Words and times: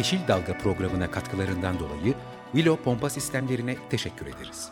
Yeşil 0.00 0.28
Dalga 0.28 0.58
programına 0.58 1.10
katkılarından 1.10 1.78
dolayı 1.78 2.14
Willow 2.52 2.84
Pompa 2.84 3.10
Sistemlerine 3.10 3.76
teşekkür 3.90 4.26
ederiz. 4.26 4.70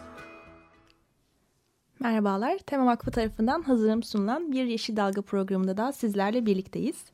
Merhabalar, 2.00 2.58
Tema 2.58 2.86
Vakfı 2.86 3.10
tarafından 3.10 3.62
hazırım 3.62 4.02
sunulan 4.02 4.52
bir 4.52 4.64
Yeşil 4.64 4.96
Dalga 4.96 5.22
programında 5.22 5.76
da 5.76 5.92
sizlerle 5.92 6.46
birlikteyiz. 6.46 7.04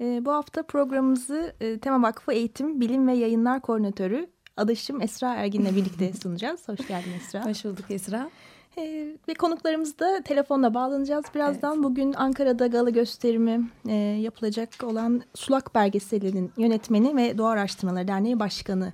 E, 0.00 0.24
bu 0.24 0.32
hafta 0.32 0.62
programımızı 0.62 1.54
e, 1.60 1.78
Tema 1.78 2.08
Vakfı 2.08 2.32
Eğitim, 2.32 2.80
Bilim 2.80 3.08
ve 3.08 3.12
Yayınlar 3.12 3.60
Koordinatörü 3.60 4.30
Adaşım 4.56 5.02
Esra 5.02 5.34
Ergin'le 5.34 5.76
birlikte 5.76 6.12
sunacağız. 6.12 6.68
Hoş 6.68 6.88
geldin 6.88 7.12
Esra. 7.16 7.46
Hoş 7.46 7.64
bulduk 7.64 7.90
Esra. 7.90 8.30
E, 8.78 9.06
ve 9.28 9.34
konuklarımız 9.34 9.98
da 9.98 10.22
telefonla 10.22 10.74
bağlanacağız. 10.74 11.24
Birazdan 11.34 11.74
evet. 11.74 11.84
bugün 11.84 12.12
Ankara'da 12.12 12.66
gala 12.66 12.90
gösterimi 12.90 13.70
e, 13.88 13.94
yapılacak 13.94 14.68
olan 14.82 15.22
Sulak 15.34 15.74
Belgeseli'nin 15.74 16.52
yönetmeni 16.56 17.16
ve 17.16 17.38
Doğa 17.38 17.50
Araştırmaları 17.50 18.08
Derneği 18.08 18.40
Başkanı 18.40 18.92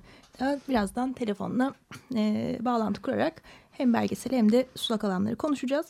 birazdan 0.69 1.13
telefonla 1.13 1.73
e, 2.15 2.57
bağlantı 2.61 3.01
kurarak 3.01 3.41
hem 3.71 3.93
belgeseli 3.93 4.37
hem 4.37 4.51
de 4.51 4.65
sulak 4.75 5.03
alanları 5.03 5.35
konuşacağız. 5.35 5.85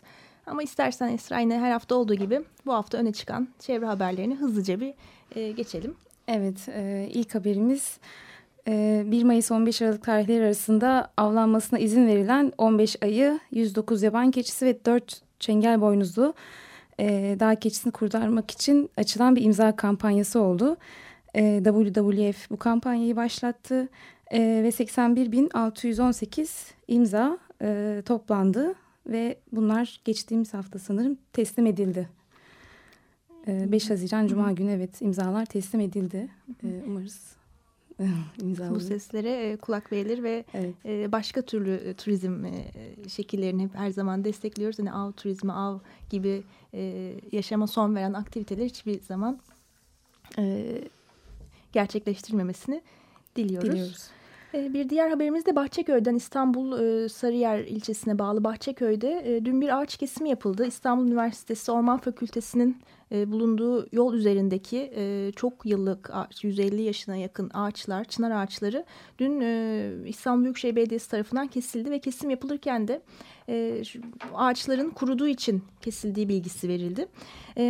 Ama 0.48 0.64
istersen 0.64 1.08
Esra 1.08 1.40
yine 1.40 1.60
her 1.60 1.72
hafta 1.72 1.96
olduğu 1.96 2.16
gibi 2.16 2.42
bu 2.66 2.74
hafta 2.74 2.98
öne 2.98 3.14
çıkan 3.14 3.48
çevre 3.60 3.86
haberlerini 3.86 4.36
hızlıca 4.36 4.80
bir 4.80 4.94
e, 5.36 5.52
geçelim. 5.52 5.96
Evet, 6.28 6.70
e, 6.70 7.10
ilk 7.14 7.36
haberimiz 7.36 7.98
1 8.68 9.24
Mayıs 9.24 9.52
15 9.52 9.82
Aralık 9.82 10.04
tarihleri 10.04 10.44
arasında 10.44 11.12
avlanmasına 11.18 11.80
izin 11.80 12.08
verilen 12.08 12.52
15 12.58 12.96
ayı, 13.02 13.40
109 13.52 14.04
yaban 14.04 14.32
keçisi 14.32 14.66
ve 14.66 14.86
4 14.86 15.22
çengel 15.40 15.82
boynuzlu 15.82 16.34
e, 17.00 17.38
dağ 17.40 17.56
keçisini 17.56 17.92
kurtarmak 17.92 18.52
için 18.52 18.90
açılan 18.98 19.36
bir 19.36 19.42
imza 19.42 19.76
kampanyası 19.76 20.40
oldu. 20.40 20.78
E, 21.36 21.62
WWF 21.64 22.50
bu 22.50 22.58
kampanyayı 22.58 23.16
başlattı 23.16 23.90
ve 24.34 24.70
81.618 24.70 26.72
imza 26.88 27.38
e, 27.62 28.02
toplandı 28.06 28.74
ve 29.08 29.38
bunlar 29.52 30.02
geçtiğimiz 30.06 30.54
hafta 30.54 30.80
sanırım 30.80 31.18
teslim 31.34 31.66
edildi. 31.66 32.10
E, 33.48 33.72
5 33.72 33.90
Haziran 33.90 34.28
Cuma 34.28 34.52
günü 34.52 34.72
evet 34.72 35.02
imzalar 35.02 35.46
teslim 35.46 35.82
edildi. 35.82 36.30
E, 36.64 36.68
umarız 38.42 38.76
Bu 38.76 38.80
seslere 38.80 39.30
e, 39.30 39.58
kulak 39.58 39.92
verilir 39.92 40.24
ve 40.24 40.46
evet. 40.54 40.76
e, 40.86 41.12
başka 41.12 41.42
türlü 41.42 41.76
e, 41.76 41.94
turizm 41.94 42.46
şekillerini 43.08 43.64
hep 43.64 43.76
her 43.76 43.90
zaman 43.90 44.24
destekliyoruz. 44.24 44.80
Yani 44.80 44.94
av 44.94 45.12
turizmi, 45.12 45.52
av 45.52 45.80
gibi 46.10 46.44
yaşama 47.32 47.68
son 47.68 47.96
veren 47.96 48.14
aktiviteler 48.14 48.66
hiçbir 48.66 49.02
zaman 49.02 49.40
gerçekleştirilmemesini 51.72 52.82
diliyoruz. 53.36 53.70
diliyoruz. 53.70 54.08
Bir 54.54 54.90
diğer 54.90 55.10
haberimiz 55.10 55.46
de 55.46 55.56
Bahçeköy'den 55.56 56.16
İstanbul 56.16 56.78
Sarıyer 57.08 57.60
ilçesine 57.60 58.20
bağlı 58.20 58.44
Bahçeköy'de 58.44 59.42
dün 59.46 59.62
bir 59.62 59.80
ağaç 59.80 59.98
kesimi 59.98 60.30
yapıldı. 60.30 60.66
İstanbul 60.66 61.08
Üniversitesi 61.08 61.72
Orman 61.72 61.98
Fakültesi'nin 61.98 62.78
e, 63.14 63.32
bulunduğu 63.32 63.88
yol 63.92 64.14
üzerindeki 64.14 64.94
çok 65.36 65.66
yıllık 65.66 66.12
150 66.42 66.82
yaşına 66.82 67.16
yakın 67.16 67.52
ağaçlar, 67.54 68.04
çınar 68.04 68.32
ağaçları 68.32 68.86
dün 69.20 69.42
İstanbul 70.06 70.44
Büyükşehir 70.44 70.76
Belediyesi 70.76 71.12
tarafından 71.12 71.48
kesildi 71.48 71.92
ve 71.92 72.00
kesim 72.00 72.30
yapılırken 72.30 72.88
de 72.88 73.02
ağaçların 74.34 74.90
kuruduğu 74.90 75.28
için 75.28 75.64
kesildiği 75.82 76.30
bilgisi 76.30 76.70
verildi. 76.70 77.08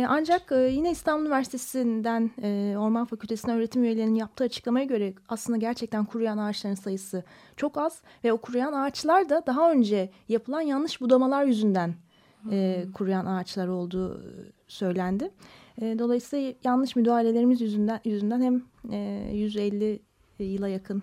ancak 0.08 0.50
yine 0.50 0.90
İstanbul 0.90 1.24
Üniversitesi'nden 1.24 2.30
Orman 2.76 3.04
Fakültesi'nin 3.04 3.54
öğretim 3.54 3.84
üyelerinin 3.84 4.14
yaptığı 4.14 4.44
açıklamaya 4.44 4.84
göre 4.84 5.14
aslında 5.28 5.58
gerçekten 5.58 6.04
kuruyan 6.04 6.38
ağaçların 6.38 6.74
sayısı 6.74 7.24
çok 7.56 7.78
az 7.78 8.02
ve 8.24 8.32
o 8.32 8.36
kuruyan 8.36 8.72
ağaçlar 8.72 9.28
da 9.28 9.42
daha 9.46 9.72
önce 9.72 10.10
yapılan 10.28 10.60
yanlış 10.60 11.00
budamalar 11.00 11.44
yüzünden 11.44 11.94
hmm. 12.42 12.92
kuruyan 12.92 13.26
ağaçlar 13.26 13.68
olduğu 13.68 14.22
söylendi. 14.68 15.30
dolayısıyla 15.80 16.54
yanlış 16.64 16.96
müdahalelerimiz 16.96 17.60
yüzünden 17.60 18.00
yüzünden 18.04 18.42
hem 18.42 18.62
150 19.32 20.02
yıla 20.38 20.68
yakın 20.68 21.02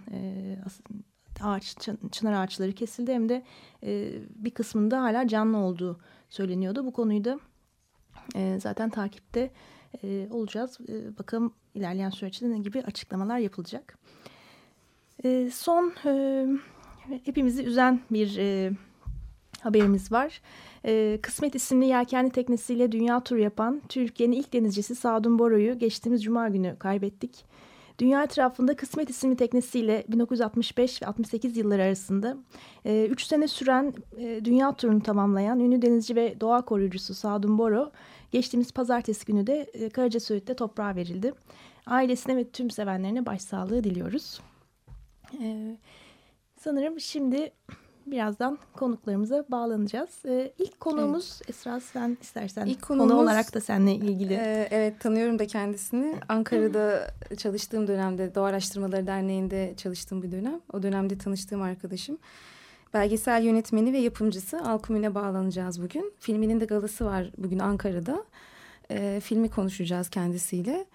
ağaç, 1.43 1.77
çınar 2.11 2.33
ağaçları 2.33 2.71
kesildi 2.71 3.13
hem 3.13 3.29
de 3.29 3.43
e, 3.83 4.13
bir 4.35 4.51
kısmında 4.51 5.01
hala 5.01 5.27
canlı 5.27 5.57
olduğu 5.57 5.99
söyleniyordu. 6.29 6.85
Bu 6.85 6.93
konuyu 6.93 7.23
da 7.23 7.39
e, 8.35 8.59
zaten 8.59 8.89
takipte 8.89 9.51
e, 10.03 10.27
olacağız. 10.31 10.77
E, 10.89 11.17
bakalım 11.17 11.53
ilerleyen 11.75 12.09
süreçte 12.09 12.49
ne 12.49 12.59
gibi 12.59 12.81
açıklamalar 12.81 13.37
yapılacak. 13.37 13.97
E, 15.23 15.49
son 15.53 15.93
e, 16.05 16.45
hepimizi 17.23 17.63
üzen 17.63 18.01
bir 18.11 18.37
e, 18.37 18.71
haberimiz 19.63 20.11
var. 20.11 20.41
E, 20.85 21.19
Kısmet 21.21 21.55
isimli 21.55 21.85
yelkenli 21.85 22.29
teknesiyle 22.29 22.91
dünya 22.91 23.23
turu 23.23 23.39
yapan 23.39 23.81
Türkiye'nin 23.89 24.35
ilk 24.35 24.53
denizcisi 24.53 24.95
Sadun 24.95 25.39
Boro'yu 25.39 25.79
geçtiğimiz 25.79 26.23
cuma 26.23 26.49
günü 26.49 26.75
kaybettik. 26.79 27.45
Dünya 27.99 28.23
etrafında 28.23 28.75
Kısmet 28.75 29.09
isimli 29.09 29.35
teknesiyle 29.35 30.03
1965 30.07 31.01
ve 31.01 31.05
68 31.05 31.57
yılları 31.57 31.83
arasında 31.83 32.37
3 32.85 33.23
e, 33.23 33.25
sene 33.25 33.47
süren 33.47 33.93
e, 34.17 34.45
dünya 34.45 34.73
turunu 34.73 35.03
tamamlayan 35.03 35.59
ünlü 35.59 35.81
denizci 35.81 36.15
ve 36.15 36.41
doğa 36.41 36.61
koruyucusu 36.61 37.13
Sadun 37.13 37.57
Boro 37.57 37.91
geçtiğimiz 38.31 38.71
pazartesi 38.71 39.25
günü 39.25 39.47
de 39.47 39.69
e, 39.73 39.89
Karaca 39.89 40.19
Söğüt'te 40.19 40.53
toprağa 40.53 40.95
verildi. 40.95 41.33
Ailesine 41.85 42.35
ve 42.35 42.49
tüm 42.49 42.69
sevenlerine 42.69 43.25
başsağlığı 43.25 43.83
diliyoruz. 43.83 44.41
E, 45.41 45.77
sanırım 46.57 46.99
şimdi 46.99 47.51
birazdan 48.05 48.57
konuklarımıza 48.73 49.45
bağlanacağız. 49.49 50.09
Ee, 50.25 50.53
ilk 50.59 50.79
konuğumuz 50.79 51.39
evet. 51.41 51.49
Esra 51.49 51.79
sen 51.79 52.17
istersen 52.21 52.65
ilk 52.65 52.81
konuğumuz, 52.81 53.11
konu 53.11 53.21
olarak 53.21 53.53
da 53.53 53.61
seninle 53.61 53.95
ilgili. 53.95 54.33
E, 54.33 54.67
evet 54.71 54.99
tanıyorum 54.99 55.39
da 55.39 55.47
kendisini. 55.47 56.15
Ankara'da 56.29 57.13
çalıştığım 57.37 57.87
dönemde 57.87 58.35
Doğa 58.35 58.47
Araştırmaları 58.47 59.07
Derneği'nde 59.07 59.73
çalıştığım 59.77 60.23
bir 60.23 60.31
dönem. 60.31 60.61
O 60.73 60.83
dönemde 60.83 61.17
tanıştığım 61.17 61.61
arkadaşım. 61.61 62.17
Belgesel 62.93 63.43
yönetmeni 63.43 63.93
ve 63.93 63.97
yapımcısı 63.97 64.61
Alkumine 64.61 65.15
bağlanacağız 65.15 65.81
bugün. 65.81 66.13
Filminin 66.19 66.59
de 66.59 66.65
galası 66.65 67.05
var 67.05 67.31
bugün 67.37 67.59
Ankara'da. 67.59 68.25
E, 68.91 69.19
filmi 69.23 69.49
konuşacağız 69.49 70.09
kendisiyle. 70.09 70.85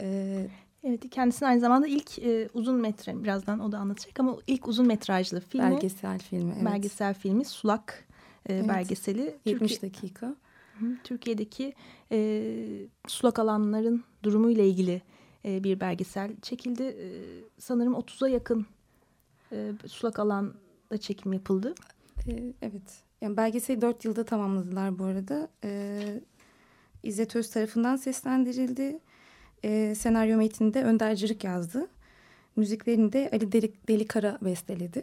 E, 0.00 0.46
Evet 0.84 1.10
kendisinin 1.10 1.48
aynı 1.48 1.60
zamanda 1.60 1.86
ilk 1.86 2.18
e, 2.18 2.48
uzun 2.54 2.74
metre 2.74 3.24
birazdan 3.24 3.60
o 3.60 3.72
da 3.72 3.78
anlatacak 3.78 4.20
ama 4.20 4.36
ilk 4.46 4.68
uzun 4.68 4.86
metrajlı 4.86 5.40
filmi. 5.40 5.70
Belgesel 5.70 6.18
filmi 6.18 6.52
evet. 6.56 6.64
Belgesel 6.64 7.14
filmi 7.14 7.44
Sulak 7.44 8.08
e, 8.46 8.54
evet. 8.54 8.68
belgeseli. 8.68 9.36
70 9.44 9.72
Türkiye, 9.72 9.92
dakika. 9.92 10.36
Türkiye'deki 11.04 11.74
e, 12.12 12.52
sulak 13.06 13.38
alanların 13.38 14.04
durumu 14.22 14.50
ile 14.50 14.68
ilgili 14.68 15.02
e, 15.44 15.64
bir 15.64 15.80
belgesel 15.80 16.36
çekildi. 16.42 16.82
E, 16.82 17.06
sanırım 17.58 17.94
30'a 17.94 18.28
yakın 18.28 18.66
e, 19.52 19.72
sulak 19.86 20.18
alanda 20.18 20.98
çekim 21.00 21.32
yapıldı. 21.32 21.74
E, 22.28 22.32
evet. 22.62 23.02
Yani 23.20 23.36
belgeseli 23.36 23.80
4 23.80 24.04
yılda 24.04 24.24
tamamladılar 24.24 24.98
bu 24.98 25.04
arada. 25.04 25.48
E, 25.64 26.00
İzzet 27.02 27.36
Öz 27.36 27.50
tarafından 27.50 27.96
seslendirildi. 27.96 29.00
E, 29.64 29.94
senaryo 29.94 30.36
metninde 30.36 30.82
Önder 30.84 31.14
Cırık 31.14 31.44
yazdı. 31.44 31.88
Müziklerini 32.56 33.12
de 33.12 33.30
Ali 33.32 33.52
Delik, 33.52 33.88
Delikara 33.88 34.38
besteledi. 34.42 35.02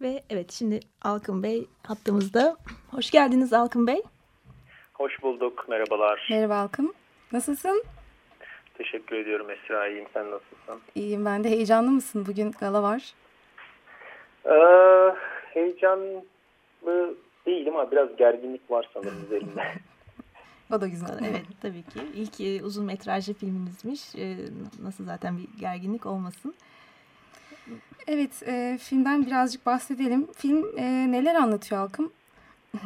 Ve 0.00 0.22
evet 0.30 0.52
şimdi 0.52 0.80
Alkın 1.02 1.42
Bey 1.42 1.66
hattımızda. 1.86 2.56
Hoş 2.90 3.10
geldiniz 3.10 3.52
Alkın 3.52 3.86
Bey. 3.86 4.02
Hoş 4.94 5.22
bulduk. 5.22 5.66
Merhabalar. 5.68 6.28
Merhaba 6.30 6.56
Alkın. 6.56 6.94
Nasılsın? 7.32 7.84
Teşekkür 8.74 9.16
ediyorum 9.16 9.50
Esra. 9.50 9.88
İyiyim. 9.88 10.06
Sen 10.14 10.24
nasılsın? 10.30 10.80
İyiyim 10.94 11.24
ben 11.24 11.44
de. 11.44 11.48
Heyecanlı 11.50 11.90
mısın? 11.90 12.26
Bugün 12.26 12.50
gala 12.60 12.82
var. 12.82 13.14
Ee, 14.46 15.14
heyecanlı 15.54 16.24
değilim 17.46 17.76
ama 17.76 17.90
biraz 17.90 18.16
gerginlik 18.16 18.70
var 18.70 18.90
sanırım 18.94 19.24
üzerimde. 19.26 19.62
O 20.72 20.80
da 20.80 20.88
güzel. 20.88 21.18
Evet 21.20 21.46
tabii 21.62 21.82
ki. 21.82 22.00
İlk 22.14 22.40
e, 22.40 22.64
uzun 22.64 22.86
metrajlı 22.86 23.34
filminizmiş. 23.34 24.14
E, 24.14 24.36
nasıl 24.82 25.04
zaten 25.04 25.38
bir 25.38 25.60
gerginlik 25.60 26.06
olmasın. 26.06 26.54
Evet, 28.06 28.42
e, 28.46 28.78
filmden 28.80 29.26
birazcık 29.26 29.66
bahsedelim. 29.66 30.26
Film 30.32 30.78
e, 30.78 31.12
neler 31.12 31.34
anlatıyor 31.34 31.80
Halkım? 31.80 32.12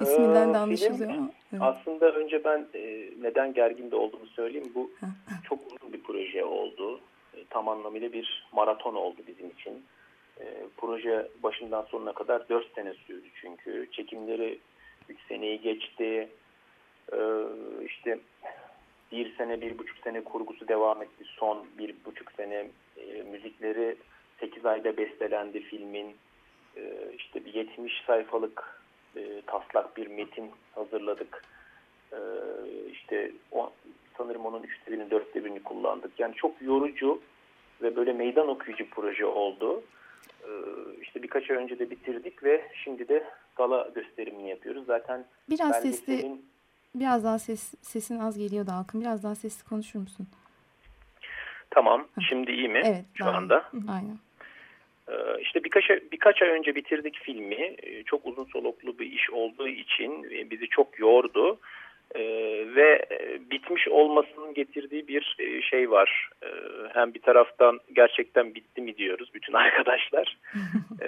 İsminden 0.00 0.54
de 0.54 0.58
anlaşılıyor 0.58 1.10
ama. 1.10 1.30
Evet. 1.52 1.62
Aslında 1.62 2.12
önce 2.12 2.44
ben 2.44 2.66
e, 2.74 3.10
neden 3.22 3.54
gerginde 3.54 3.96
olduğunu 3.96 4.26
söyleyeyim. 4.26 4.72
Bu 4.74 4.90
çok 5.48 5.58
uzun 5.66 5.92
bir 5.92 6.02
proje 6.02 6.44
oldu. 6.44 7.00
E, 7.36 7.44
tam 7.50 7.68
anlamıyla 7.68 8.12
bir 8.12 8.46
maraton 8.52 8.94
oldu 8.94 9.20
bizim 9.28 9.50
için. 9.50 9.84
E, 10.40 10.44
proje 10.76 11.28
başından 11.42 11.82
sonuna 11.82 12.12
kadar 12.12 12.48
4 12.48 12.74
sene 12.74 12.94
sürdü 12.94 13.26
çünkü. 13.40 13.88
Çekimleri 13.92 14.58
3 15.08 15.18
seneyi 15.28 15.60
geçti. 15.60 16.28
E, 17.12 17.18
işte 17.84 18.18
bir 19.12 19.36
sene, 19.36 19.60
bir 19.60 19.78
buçuk 19.78 19.98
sene 19.98 20.24
kurgusu 20.24 20.68
devam 20.68 21.02
etti. 21.02 21.24
Son 21.24 21.66
bir 21.78 21.94
buçuk 22.04 22.32
sene 22.32 22.66
e, 22.96 23.22
müzikleri 23.22 23.96
8 24.40 24.66
ayda 24.66 24.96
bestelendi 24.96 25.60
filmin. 25.60 26.16
E, 26.76 27.12
işte 27.18 27.44
bir 27.44 27.54
70 27.54 28.02
sayfalık 28.06 28.80
e, 29.16 29.42
taslak 29.46 29.96
bir 29.96 30.06
metin 30.06 30.50
hazırladık. 30.74 31.44
E, 32.12 32.18
işte 32.92 33.32
o, 33.52 33.72
sanırım 34.18 34.46
onun 34.46 34.62
üçte 34.62 34.92
birini, 34.92 35.10
dörtte 35.10 35.44
birini 35.44 35.62
kullandık. 35.62 36.20
Yani 36.20 36.34
çok 36.34 36.62
yorucu 36.62 37.20
ve 37.82 37.96
böyle 37.96 38.12
meydan 38.12 38.48
okuyucu 38.48 38.90
proje 38.90 39.26
oldu. 39.26 39.82
E, 40.42 40.50
işte 41.02 41.22
birkaç 41.22 41.50
ay 41.50 41.56
önce 41.56 41.78
de 41.78 41.90
bitirdik 41.90 42.44
ve 42.44 42.70
şimdi 42.84 43.08
de 43.08 43.24
gala 43.56 43.90
gösterimini 43.94 44.50
yapıyoruz. 44.50 44.86
Zaten 44.86 45.24
biraz 45.50 45.82
sesli, 45.82 46.38
biraz 46.94 47.24
daha 47.24 47.38
ses, 47.38 47.74
sesin 47.82 48.18
az 48.18 48.38
geliyor 48.38 48.66
da 48.66 48.76
Halkın. 48.76 49.00
Biraz 49.00 49.22
daha 49.22 49.34
sesli 49.34 49.68
konuşur 49.68 49.98
musun? 49.98 50.26
Tamam. 51.70 52.08
Şimdi 52.28 52.52
iyi 52.52 52.68
mi? 52.68 52.82
Evet. 52.84 53.04
Şu 53.14 53.26
anda. 53.26 53.64
Aynen. 53.88 54.18
Ee, 55.08 55.42
işte 55.42 55.64
birkaç 55.64 55.84
birkaç 56.12 56.42
ay 56.42 56.48
önce 56.48 56.74
bitirdik 56.74 57.16
filmi. 57.22 57.74
Ee, 57.82 58.02
çok 58.02 58.26
uzun 58.26 58.44
soluklu 58.44 58.98
bir 58.98 59.12
iş 59.12 59.30
olduğu 59.30 59.68
için 59.68 60.22
bizi 60.50 60.68
çok 60.68 60.98
yordu. 60.98 61.58
Ee, 62.14 62.20
ve 62.76 63.06
e, 63.10 63.50
bitmiş 63.50 63.88
olmasının 63.88 64.54
getirdiği 64.54 65.08
bir 65.08 65.36
e, 65.38 65.62
şey 65.62 65.90
var. 65.90 66.30
Hem 66.94 67.14
bir 67.14 67.22
taraftan 67.22 67.80
gerçekten 67.92 68.54
bitti 68.54 68.82
mi 68.82 68.96
diyoruz 68.96 69.30
bütün 69.34 69.52
arkadaşlar. 69.64 70.36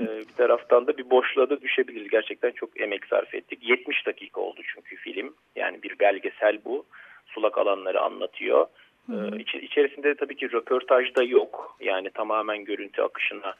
bir 0.01 0.37
taraftan 0.37 0.87
da 0.87 0.99
bir 0.99 1.11
boşluğa 1.11 1.51
da 1.51 1.61
düşebiliriz. 1.61 2.09
Gerçekten 2.09 2.51
çok 2.51 2.81
emek 2.81 3.07
sarf 3.07 3.35
ettik. 3.35 3.59
70 3.63 4.07
dakika 4.07 4.41
oldu 4.41 4.61
çünkü 4.75 4.97
film. 4.97 5.35
Yani 5.57 5.83
bir 5.83 5.99
belgesel 5.99 6.59
bu. 6.65 6.87
Sulak 7.27 7.59
alanları 7.59 8.01
anlatıyor. 8.01 8.67
Ee, 9.13 9.39
İç, 9.39 9.55
içerisinde 9.55 10.15
tabii 10.15 10.37
ki 10.37 10.53
röportaj 10.53 11.15
da 11.15 11.23
yok. 11.23 11.77
Yani 11.81 12.11
tamamen 12.11 12.65
görüntü 12.65 13.03
akışına 13.03 13.55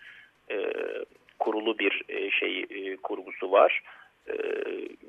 e, 0.51 0.57
kurulu 1.39 1.79
bir 1.79 2.03
e, 2.09 2.31
şey 2.31 2.67
e, 2.71 2.97
kurgusu 2.97 3.53
var. 3.53 3.83
E, 4.29 4.35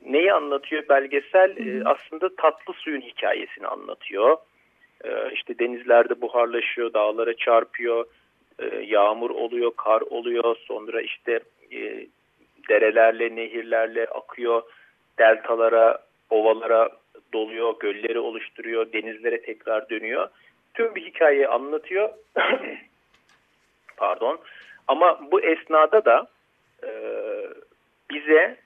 neyi 0.06 0.34
anlatıyor 0.34 0.84
belgesel? 0.90 1.58
E, 1.58 1.84
aslında 1.86 2.36
tatlı 2.36 2.74
suyun 2.74 3.02
hikayesini 3.02 3.68
anlatıyor. 3.68 4.38
E, 5.04 5.32
işte 5.34 5.60
denizlerde 5.60 6.22
buharlaşıyor, 6.22 6.94
dağlara 6.94 7.34
çarpıyor, 7.38 8.06
e, 8.60 8.76
yağmur 8.76 9.30
oluyor, 9.30 9.72
kar 9.78 10.02
oluyor. 10.02 10.56
Sonra 10.56 11.02
işte 11.02 11.40
e, 11.72 12.08
derelerle, 12.70 13.36
nehirlerle 13.36 14.06
akıyor, 14.06 14.62
deltalara, 15.20 16.00
ovalara 16.30 16.90
doluyor, 17.34 17.80
gölleri 17.80 18.20
oluşturuyor, 18.20 18.94
denizlere 18.94 19.42
tekrar 19.42 19.90
dönüyor. 19.90 20.30
Tüm 20.74 20.96
bir 20.96 21.06
hikayeyi 21.06 21.48
anlatıyor. 21.48 22.10
Pardon. 23.98 24.40
Ama 24.88 25.32
bu 25.32 25.42
esnada 25.42 26.06
da 26.06 26.28
e, 26.84 26.92
bize 28.12 28.58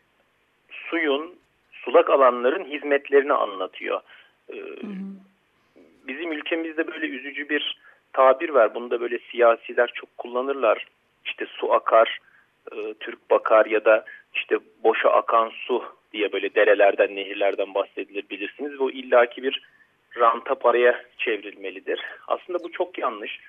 suyun, 0.92 1.36
sulak 1.72 2.10
alanların 2.10 2.64
hizmetlerini 2.64 3.34
anlatıyor. 3.34 4.02
E, 4.54 4.56
Bizim 6.08 6.32
ülkemizde 6.32 6.88
böyle 6.88 7.06
üzücü 7.06 7.50
bir 7.50 7.78
tabir 8.14 8.50
var. 8.50 8.76
Bunu 8.76 8.92
da 8.92 9.02
böyle 9.02 9.20
siyasiler 9.20 9.92
çok 9.94 10.18
kullanırlar. 10.18 10.86
İşte 11.26 11.46
su 11.46 11.74
akar, 11.74 12.20
e, 12.72 12.94
Türk 13.00 13.30
bakar 13.30 13.66
ya 13.66 13.86
da 13.86 14.06
işte 14.34 14.58
boşa 14.84 15.10
akan 15.10 15.50
su 15.50 15.84
diye 16.14 16.32
böyle 16.32 16.56
derelerden, 16.56 17.16
nehirlerden 17.16 17.74
bahsedilir 17.74 18.24
bilirsiniz. 18.30 18.80
Bu 18.80 18.92
illaki 18.92 19.44
bir 19.44 19.62
ranta 20.20 20.56
paraya 20.56 21.02
çevrilmelidir. 21.18 22.02
Aslında 22.28 22.64
bu 22.64 22.72
çok 22.72 22.98
yanlış. 22.98 23.40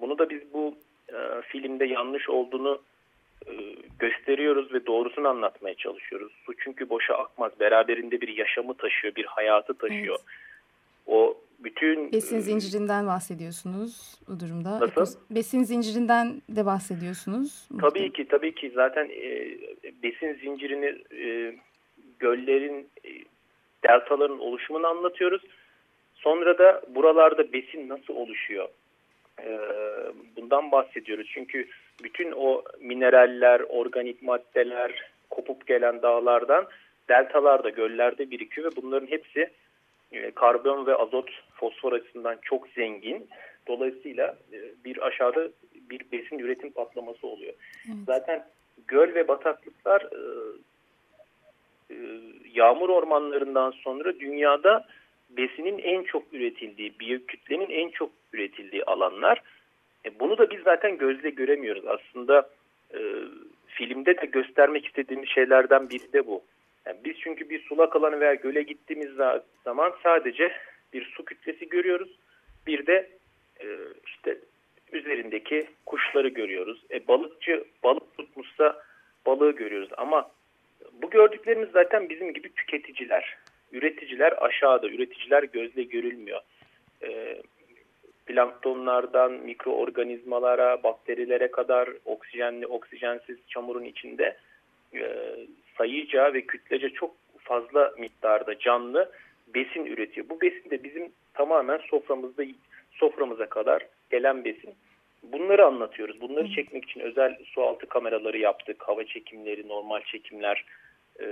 Bunu 0.00 0.18
da 0.18 0.30
biz 0.30 0.52
bu 0.52 0.74
e, 1.12 1.16
filmde 1.42 1.84
yanlış 1.84 2.28
olduğunu 2.28 2.82
gösteriyoruz 3.98 4.72
ve 4.72 4.86
doğrusunu 4.86 5.28
anlatmaya 5.28 5.74
çalışıyoruz. 5.74 6.32
Su 6.46 6.52
çünkü 6.64 6.88
boşa 6.88 7.14
akmaz. 7.14 7.52
Beraberinde 7.60 8.20
bir 8.20 8.36
yaşamı 8.36 8.74
taşıyor, 8.74 9.14
bir 9.14 9.24
hayatı 9.24 9.74
taşıyor. 9.74 10.18
Evet. 10.18 10.48
O 11.06 11.38
bütün... 11.58 12.12
Besin 12.12 12.38
zincirinden 12.38 13.06
bahsediyorsunuz 13.06 14.20
bu 14.28 14.40
durumda. 14.40 14.80
Nasıl? 14.96 15.20
Besin 15.30 15.62
zincirinden 15.62 16.42
de 16.48 16.66
bahsediyorsunuz. 16.66 17.68
Tabii 17.80 18.12
ki, 18.12 18.28
tabii 18.28 18.54
ki. 18.54 18.70
Zaten 18.74 19.10
e, 19.10 19.56
besin 20.02 20.34
zincirini 20.34 20.94
e, 21.22 21.54
göllerin, 22.18 22.88
e, 23.04 23.10
deltaların 23.88 24.38
oluşumunu 24.38 24.86
anlatıyoruz. 24.86 25.42
Sonra 26.14 26.58
da 26.58 26.82
buralarda 26.94 27.52
besin 27.52 27.88
nasıl 27.88 28.14
oluşuyor? 28.14 28.68
E, 29.42 29.58
bundan 30.36 30.72
bahsediyoruz. 30.72 31.30
Çünkü 31.34 31.68
bütün 32.02 32.32
o 32.32 32.62
mineraller, 32.80 33.60
organik 33.60 34.22
maddeler 34.22 35.10
kopup 35.30 35.66
gelen 35.66 36.02
dağlardan 36.02 36.66
deltalarda, 37.08 37.68
göllerde 37.68 38.30
birikiyor 38.30 38.72
ve 38.72 38.76
bunların 38.76 39.06
hepsi 39.06 39.50
e, 40.12 40.30
karbon 40.30 40.86
ve 40.86 40.94
azot, 40.94 41.30
fosfor 41.54 41.92
açısından 41.92 42.38
çok 42.42 42.68
zengin. 42.68 43.28
Dolayısıyla 43.68 44.36
e, 44.52 44.58
bir 44.84 45.06
aşağıda 45.06 45.48
bir 45.90 46.00
besin 46.12 46.38
üretim 46.38 46.70
patlaması 46.70 47.26
oluyor. 47.26 47.52
Evet. 47.86 47.96
Zaten 48.06 48.44
göl 48.86 49.14
ve 49.14 49.28
bataklıklar 49.28 50.02
e, 50.02 50.20
yağmur 52.54 52.88
ormanlarından 52.88 53.70
sonra 53.70 54.20
dünyada 54.20 54.86
besinin 55.30 55.78
en 55.78 56.02
çok 56.02 56.22
üretildiği, 56.32 56.98
biyokütlenin 57.00 57.70
en 57.70 57.90
çok 57.90 58.10
üretildiği 58.32 58.84
alanlar. 58.84 59.42
Bunu 60.20 60.38
da 60.38 60.50
biz 60.50 60.60
zaten 60.62 60.98
gözle 60.98 61.30
göremiyoruz. 61.30 61.84
Aslında 61.86 62.50
filmde 63.66 64.16
de 64.16 64.26
göstermek 64.26 64.86
istediğimiz 64.86 65.28
şeylerden 65.28 65.90
biri 65.90 66.12
de 66.12 66.26
bu. 66.26 66.42
Yani 66.86 66.98
biz 67.04 67.16
çünkü 67.20 67.50
bir 67.50 67.62
sulak 67.62 67.96
alanı 67.96 68.20
veya 68.20 68.34
göle 68.34 68.62
gittiğimiz 68.62 69.10
zaman 69.64 69.92
sadece 70.02 70.52
bir 70.92 71.04
su 71.04 71.24
kütlesi 71.24 71.68
görüyoruz. 71.68 72.18
Bir 72.66 72.86
de 72.86 73.08
e, 73.60 73.66
işte 74.06 74.38
üzerindeki 74.92 75.66
kuşları 75.86 76.28
görüyoruz. 76.28 76.84
E, 76.90 77.08
balıkçı 77.08 77.64
balık 77.84 78.16
tutmuşsa 78.16 78.82
balığı 79.26 79.50
görüyoruz 79.50 79.90
ama 79.96 80.30
bu 81.02 81.10
gördüklerimiz 81.10 81.68
zaten 81.70 82.08
bizim 82.08 82.34
gibi 82.34 82.52
tüketiciler. 82.52 83.36
Üreticiler 83.72 84.34
aşağıda, 84.44 84.88
üreticiler 84.88 85.42
gözle 85.42 85.82
görülmüyor. 85.82 86.40
E, 87.02 87.42
planktonlardan 88.28 89.32
mikroorganizmalara, 89.32 90.82
bakterilere 90.82 91.50
kadar 91.50 91.88
oksijenli, 92.04 92.66
oksijensiz 92.66 93.36
çamurun 93.48 93.84
içinde 93.84 94.36
e, 94.94 95.36
sayıca 95.78 96.34
ve 96.34 96.42
kütlece 96.42 96.90
çok 96.90 97.14
fazla 97.38 97.94
miktarda 97.98 98.58
canlı 98.58 99.10
besin 99.54 99.86
üretiyor. 99.86 100.28
Bu 100.28 100.40
besin 100.40 100.70
de 100.70 100.84
bizim 100.84 101.12
tamamen 101.34 101.78
soframızda 101.78 102.42
soframıza 102.90 103.46
kadar 103.46 103.86
gelen 104.10 104.44
besin. 104.44 104.74
Bunları 105.22 105.66
anlatıyoruz. 105.66 106.20
Bunları 106.20 106.50
çekmek 106.50 106.84
için 106.84 107.00
özel 107.00 107.38
sualtı 107.44 107.86
kameraları 107.86 108.38
yaptık. 108.38 108.82
Hava 108.88 109.04
çekimleri, 109.04 109.68
normal 109.68 110.00
çekimler. 110.00 110.64
E, 111.20 111.26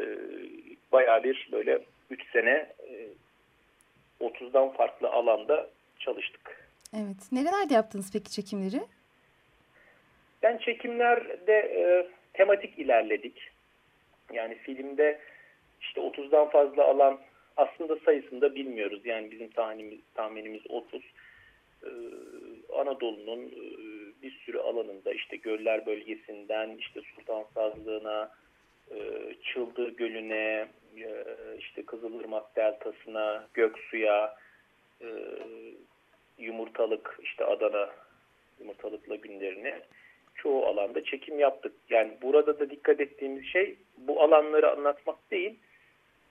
bayağı 0.93 1.25
bir 1.25 1.49
böyle 1.53 1.79
3 2.11 2.31
sene 2.33 2.67
e, 2.91 2.95
30'dan 4.21 4.69
farklı 4.73 5.09
alanda 5.09 5.67
çalıştık. 5.99 6.66
Evet. 6.95 7.33
Nerelerde 7.33 7.75
yaptınız 7.75 8.13
peki 8.13 8.31
çekimleri? 8.31 8.81
Ben 10.43 10.59
çekimlerde 10.59 11.53
e, 11.53 12.09
tematik 12.33 12.79
ilerledik. 12.79 13.51
Yani 14.33 14.55
filmde 14.55 15.21
işte 15.81 16.01
30'dan 16.01 16.51
fazla 16.51 16.85
alan 16.85 17.21
aslında 17.57 17.97
sayısını 17.97 18.41
da 18.41 18.55
bilmiyoruz. 18.55 19.01
Yani 19.07 19.31
bizim 19.31 19.49
tahminimiz, 19.49 20.01
tahminimiz 20.15 20.63
30. 20.69 21.03
Ee, 21.83 21.89
Anadolu'nun 22.79 23.47
e, 23.47 23.63
bir 24.23 24.31
sürü 24.31 24.59
alanında 24.59 25.13
işte 25.13 25.37
göller 25.37 25.87
bölgesinden 25.87 26.77
işte 26.79 27.01
Sultan 27.01 27.45
Sazlığı'na, 27.55 28.31
e, 28.91 28.99
Çıldır 29.43 29.97
Gölü'ne, 29.97 30.69
e, 30.97 31.25
işte 31.59 31.83
Kızılırmak 31.83 32.57
Deltası'na, 32.57 33.49
Göksu'ya, 33.55 34.37
e, 35.01 35.09
Yumurtalık, 36.39 37.19
işte 37.23 37.45
Adana 37.45 37.91
Yumurtalık 38.61 39.11
lagünlerine 39.11 39.81
çoğu 40.35 40.67
alanda 40.67 41.05
çekim 41.05 41.39
yaptık. 41.39 41.73
Yani 41.91 42.13
burada 42.23 42.59
da 42.59 42.71
dikkat 42.71 43.01
ettiğimiz 43.01 43.45
şey 43.45 43.77
bu 43.99 44.23
alanları 44.23 44.71
anlatmak 44.71 45.31
değil, 45.31 45.55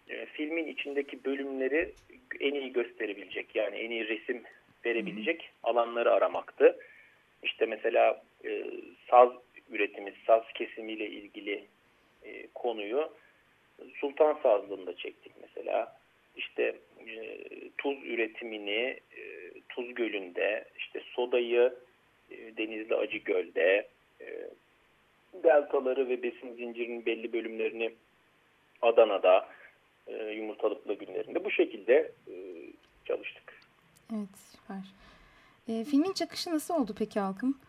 e, 0.10 0.26
filmin 0.26 0.68
içindeki 0.68 1.26
bölümleri 1.26 1.92
en 2.40 2.54
iyi 2.54 2.74
gösterebilecek 2.74 3.56
yani 3.56 3.76
en 3.76 3.92
iyi 3.92 4.08
resim 4.08 4.44
verebilecek 4.86 5.50
alanları 5.64 6.12
aramaktı. 6.12 6.80
İşte 7.44 7.66
mesela 7.66 8.24
e, 8.46 8.66
saz 9.10 9.30
üretimi, 9.70 10.14
saz 10.28 10.44
kesimiyle 10.54 11.10
ilgili 11.10 11.64
e, 12.24 12.48
konuyu 12.48 13.10
Sultan 13.96 14.40
Sazlığı'nda 14.44 14.96
çektik 14.96 15.32
mesela. 15.42 15.98
İşte 16.36 16.76
e, 17.08 17.40
tuz 17.78 17.98
üretimini 18.06 19.00
e, 19.18 19.22
Tuz 19.76 19.96
Gölü'nde, 19.96 20.66
işte 20.78 21.02
sodayı 21.16 21.74
e, 22.32 22.58
Denizli 22.58 22.96
Acıgöl'de, 22.96 23.88
e, 24.22 24.50
deltaları 25.44 26.10
ve 26.10 26.24
besin 26.24 26.56
zincirinin 26.56 27.06
belli 27.06 27.34
bölümlerini 27.34 27.94
Adana'da, 28.82 29.50
e, 30.08 30.32
yumurtalıklı 30.32 30.94
günlerinde 30.94 31.46
bu 31.46 31.52
şekilde 31.52 32.12
e, 32.28 32.34
çalıştık. 33.06 33.54
Evet 34.14 34.30
süper. 34.52 34.84
E, 35.68 35.84
filmin 35.84 36.14
çıkışı 36.14 36.52
nasıl 36.52 36.74
oldu 36.74 36.96
peki 36.98 37.20
Halkım? 37.20 37.60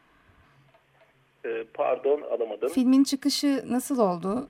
E, 1.45 1.65
pardon 1.75 2.23
alamadım. 2.23 2.69
Filmin 2.69 3.05
çıkışı 3.05 3.65
nasıl 3.67 3.99
oldu? 3.99 4.49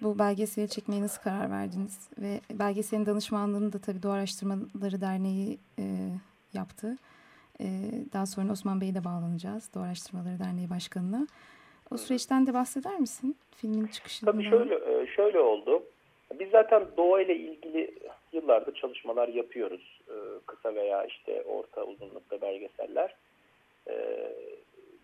Bu 0.00 0.18
belgeseli 0.18 0.68
çekmeye 0.68 1.02
nasıl 1.02 1.22
karar 1.22 1.50
verdiniz? 1.50 2.08
Ve 2.18 2.40
belgeselin 2.50 3.06
danışmanlığını 3.06 3.72
da 3.72 3.80
tabii 3.80 4.02
Doğa 4.02 4.12
Araştırmaları 4.12 5.00
Derneği 5.00 5.58
e, 5.78 5.84
yaptı. 6.56 6.96
E, 7.60 7.66
daha 8.12 8.26
sonra 8.26 8.52
Osman 8.52 8.80
Bey'e 8.80 8.94
de 8.94 9.04
bağlanacağız. 9.04 9.74
Doğa 9.74 9.82
Araştırmaları 9.82 10.38
Derneği 10.38 10.70
Başkanı'na. 10.70 11.26
O 11.90 11.96
süreçten 11.96 12.46
de 12.46 12.54
bahseder 12.54 13.00
misin? 13.00 13.36
Filmin 13.56 13.86
çıkışından. 13.86 14.32
Tabii 14.32 14.50
şöyle, 14.50 14.74
e, 14.74 15.06
şöyle 15.06 15.40
oldu. 15.40 15.82
Biz 16.40 16.50
zaten 16.50 16.86
doğa 16.96 17.20
ile 17.20 17.36
ilgili 17.36 17.94
yıllardır 18.32 18.74
çalışmalar 18.74 19.28
yapıyoruz. 19.28 20.00
E, 20.08 20.14
kısa 20.46 20.74
veya 20.74 21.04
işte 21.04 21.42
orta 21.42 21.84
uzunlukta 21.84 22.40
belgeseller. 22.40 23.16
E, 23.88 23.94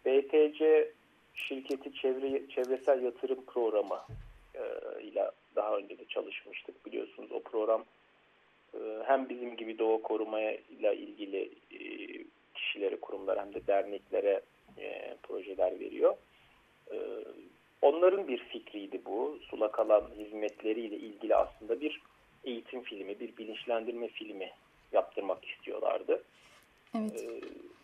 BTC 0.06 0.90
şirketi 1.34 1.94
çevre, 1.94 2.48
çevresel 2.48 3.02
yatırım 3.02 3.44
programı 3.44 3.98
ile 5.02 5.30
daha 5.56 5.76
önce 5.76 5.98
de 5.98 6.04
çalışmıştık. 6.04 6.86
Biliyorsunuz 6.86 7.32
o 7.32 7.40
program 7.40 7.84
hem 9.04 9.28
bizim 9.28 9.56
gibi 9.56 9.78
doğa 9.78 10.02
korumaya 10.02 10.52
ile 10.52 10.96
ilgili 10.96 11.50
kişilere, 12.54 12.96
kurumlara 12.96 13.40
hem 13.40 13.54
de 13.54 13.66
derneklere 13.66 14.40
projeler 15.22 15.80
veriyor. 15.80 16.14
Onların 17.82 18.28
bir 18.28 18.38
fikriydi 18.38 19.00
bu. 19.04 19.38
Sulak 19.50 19.78
alan 19.78 20.10
hizmetleriyle 20.18 20.96
ilgili 20.96 21.36
aslında 21.36 21.80
bir 21.80 22.00
eğitim 22.44 22.82
filmi, 22.82 23.20
bir 23.20 23.36
bilinçlendirme 23.36 24.08
filmi 24.08 24.50
yaptırmak 24.92 25.44
istiyorlardı. 25.44 26.22
Evet. 26.96 27.24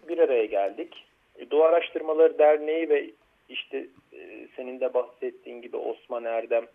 Bir 0.08 0.18
araya 0.18 0.44
geldik. 0.44 1.04
Doğa 1.50 1.68
Araştırmaları 1.68 2.38
Derneği 2.38 2.88
ve 2.88 3.10
işte 3.48 3.86
senin 4.56 4.80
de 4.80 4.94
bahsettiğin 4.94 5.62
gibi 5.62 5.76
Osman 5.76 6.24
Erdem 6.24 6.66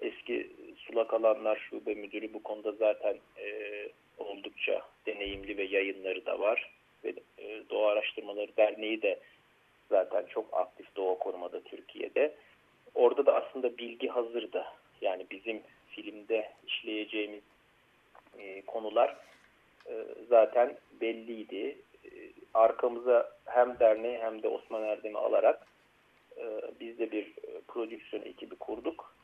eski 0.00 0.50
sulak 0.76 1.14
alanlar 1.14 1.66
şube 1.70 1.94
müdürü 1.94 2.34
bu 2.34 2.42
konuda 2.42 2.72
zaten 2.72 3.16
oldukça 4.18 4.82
deneyimli 5.06 5.56
ve 5.56 5.62
yayınları 5.62 6.26
da 6.26 6.40
var. 6.40 6.70
Ve 7.04 7.14
Doğa 7.70 7.92
Araştırmaları 7.92 8.56
Derneği 8.56 9.02
de 9.02 9.18
zaten 9.90 10.24
çok 10.26 10.54
aktif 10.54 10.96
doğa 10.96 11.18
korumada 11.18 11.60
Türkiye'de. 11.60 12.34
Orada 12.94 13.26
da 13.26 13.34
aslında 13.34 13.78
bilgi 13.78 14.08
hazırdı. 14.08 14.64
Yani 15.00 15.26
bizim 15.30 15.62
filmde 15.88 16.50
işleyeceğimiz 16.66 17.42
e, 18.38 18.62
konular 18.62 19.16
e, 19.86 20.04
zaten 20.28 20.76
belliydi. 21.00 21.78
E, 22.04 22.10
arkamıza 22.54 23.36
hem 23.44 23.78
derneği 23.78 24.18
hem 24.18 24.42
de 24.42 24.48
Osman 24.48 24.82
Erdem'i 24.82 25.18
alarak 25.18 25.66
e, 26.36 26.44
biz 26.80 26.98
de 26.98 27.12
bir 27.12 27.26
e, 27.26 27.60
prodüksiyon 27.68 28.22
ekibi 28.22 28.56
kurduk. 28.56 29.14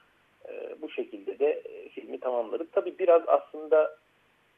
E, 0.48 0.82
bu 0.82 0.90
şekilde 0.90 1.38
de 1.38 1.62
e, 1.64 1.88
filmi 1.88 2.20
tamamladık. 2.20 2.72
Tabii 2.72 2.98
biraz 2.98 3.22
aslında 3.28 3.96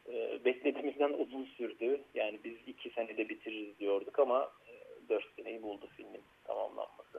e, 0.08 0.44
beklediğimizden 0.44 1.12
uzun 1.12 1.44
sürdü. 1.44 2.00
Yani 2.14 2.38
biz 2.44 2.54
iki 2.66 2.90
senede 2.90 3.28
bitiririz 3.28 3.78
diyorduk 3.78 4.18
ama 4.18 4.50
e, 4.68 4.72
dört 5.08 5.24
seneyi 5.36 5.62
buldu 5.62 5.88
filmin 5.96 6.22
tamamlanması. 6.44 7.18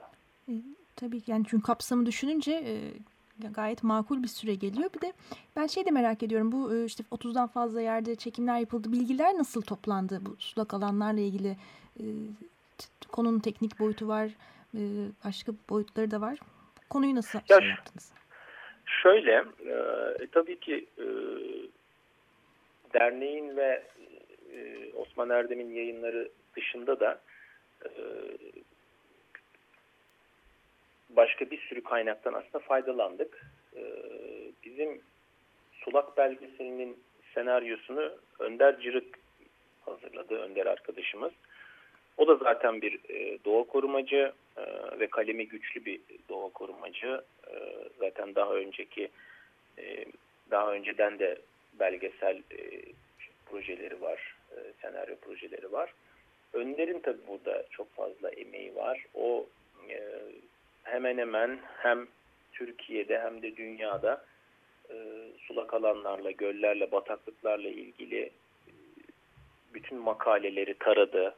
E, 0.50 0.54
tabii 0.96 1.22
yani 1.28 1.46
çünkü 1.50 1.64
kapsamı 1.64 2.06
düşününce 2.06 2.52
e, 2.52 2.76
gayet 3.48 3.84
makul 3.84 4.24
bir 4.24 4.28
süre 4.28 4.56
geliyor. 4.56 4.90
Bir 4.96 5.02
de 5.02 5.14
ben 5.56 5.68
şey 5.68 5.86
de 5.86 5.92
merak 5.92 6.24
ediyorum. 6.24 6.52
Bu 6.52 6.86
işte 6.86 7.04
30'dan 7.12 7.48
fazla 7.48 7.82
yerde 7.82 8.16
çekimler 8.16 8.60
yapıldı. 8.60 8.92
Bilgiler 8.92 9.38
nasıl 9.38 9.62
toplandı 9.62 10.22
bu 10.26 10.36
sulak 10.40 10.74
alanlarla 10.74 11.20
ilgili? 11.20 11.58
E, 12.00 12.06
konunun 13.12 13.40
teknik 13.40 13.80
boyutu 13.80 14.08
var. 14.08 14.32
E, 14.76 14.82
başka 15.26 15.52
boyutları 15.70 16.12
da 16.12 16.22
var. 16.22 16.40
Konuyu 16.90 17.16
nasıl 17.16 17.40
ya, 17.50 17.60
şey 17.60 17.70
yaptınız? 17.70 18.12
Şöyle, 19.04 19.46
e, 19.66 20.28
tabii 20.32 20.60
ki 20.60 20.86
e, 20.98 21.06
derneğin 22.94 23.58
ve 23.58 23.84
e, 24.54 24.92
Osman 24.94 25.30
Erdem'in 25.30 25.74
yayınları 25.74 26.30
dışında 26.56 27.00
da 27.00 27.22
e, 27.86 27.90
başka 31.10 31.52
bir 31.52 31.58
sürü 31.58 31.84
kaynaktan 31.84 32.34
aslında 32.34 32.60
faydalandık. 32.60 33.46
E, 33.76 33.84
bizim 34.64 35.02
Sulak 35.72 36.18
belgeselinin 36.18 36.98
senaryosunu 37.34 38.12
Önder 38.40 38.82
Cırık 38.82 39.20
hazırladı, 39.82 40.36
Önder 40.36 40.66
arkadaşımız. 40.66 41.32
O 42.20 42.28
da 42.28 42.36
zaten 42.36 42.82
bir 42.82 43.00
e, 43.10 43.38
doğa 43.46 43.64
korumacı 43.64 44.34
e, 44.58 44.64
ve 45.00 45.08
kalemi 45.08 45.48
güçlü 45.48 45.86
bir 45.86 46.00
doğa 46.30 46.50
korumacı. 46.50 47.22
E, 47.48 47.54
zaten 48.00 48.36
daha 48.36 48.54
önceki 48.54 49.10
e, 49.78 50.06
daha 50.52 50.72
önceden 50.72 51.20
de 51.20 51.38
belgesel 51.80 52.38
e, 52.38 52.82
projeleri 53.46 54.02
var, 54.02 54.36
e, 54.52 54.58
senaryo 54.82 55.16
projeleri 55.16 55.72
var. 55.72 55.94
Önder'in 56.54 57.00
tabi 57.00 57.18
burada 57.28 57.66
çok 57.72 57.96
fazla 57.96 58.30
emeği 58.30 58.76
var. 58.76 59.06
O 59.14 59.46
e, 59.90 60.00
hemen 60.84 61.18
hemen 61.18 61.60
hem 61.78 62.08
Türkiye'de 62.54 63.20
hem 63.20 63.42
de 63.42 63.58
dünyada 63.58 64.26
e, 64.90 64.96
sulak 65.40 65.74
alanlarla, 65.74 66.32
göllerle, 66.32 66.92
bataklıklarla 66.92 67.70
ilgili 67.70 68.22
e, 68.68 68.72
bütün 69.74 69.98
makaleleri 69.98 70.74
taradı, 70.74 71.36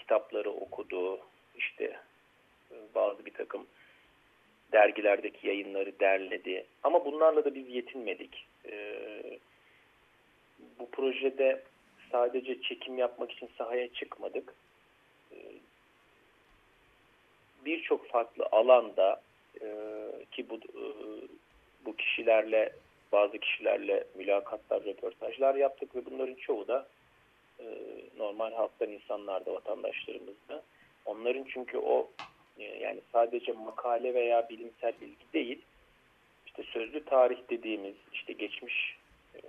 kitapları 0.00 0.50
okudu, 0.50 1.20
işte 1.56 1.84
e, 2.70 2.74
bazı 2.94 3.26
bir 3.26 3.34
takım 3.34 3.66
dergilerdeki 4.72 5.46
yayınları 5.46 6.00
derledi. 6.00 6.66
Ama 6.82 7.04
bunlarla 7.04 7.44
da 7.44 7.54
biz 7.54 7.68
yetinmedik. 7.68 8.46
E, 8.70 8.94
bu 10.78 10.90
projede 10.90 11.62
sadece 12.12 12.62
çekim 12.62 12.98
yapmak 12.98 13.32
için 13.32 13.50
sahaya 13.58 13.92
çıkmadık. 13.92 14.54
E, 15.32 15.36
Birçok 17.64 18.08
farklı 18.08 18.48
alanda 18.52 19.22
e, 19.60 19.66
ki 20.30 20.50
bu 20.50 20.60
bu 21.84 21.96
kişilerle 21.96 22.72
bazı 23.12 23.38
kişilerle 23.38 24.04
mülakatlar, 24.14 24.84
röportajlar 24.84 25.54
yaptık 25.54 25.96
ve 25.96 26.06
bunların 26.06 26.34
çoğu 26.34 26.68
da 26.68 26.86
e, 27.60 27.66
normal 28.18 28.52
halktan 28.52 28.90
insanlar 28.90 29.42
vatandaşlarımızda. 29.46 30.62
Onların 31.04 31.44
çünkü 31.52 31.78
o 31.78 32.10
e, 32.58 32.64
yani 32.64 33.00
sadece 33.12 33.52
makale 33.52 34.14
veya 34.14 34.48
bilimsel 34.48 34.92
bilgi 35.00 35.32
değil, 35.32 35.58
işte 36.46 36.62
sözlü 36.62 37.04
tarih 37.04 37.38
dediğimiz 37.50 37.94
işte 38.12 38.32
geçmiş 38.32 38.96
e, 39.34 39.40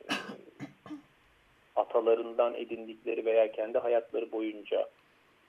atalarından 1.75 2.53
edindikleri 2.55 3.25
veya 3.25 3.51
kendi 3.51 3.77
hayatları 3.77 4.31
boyunca 4.31 4.89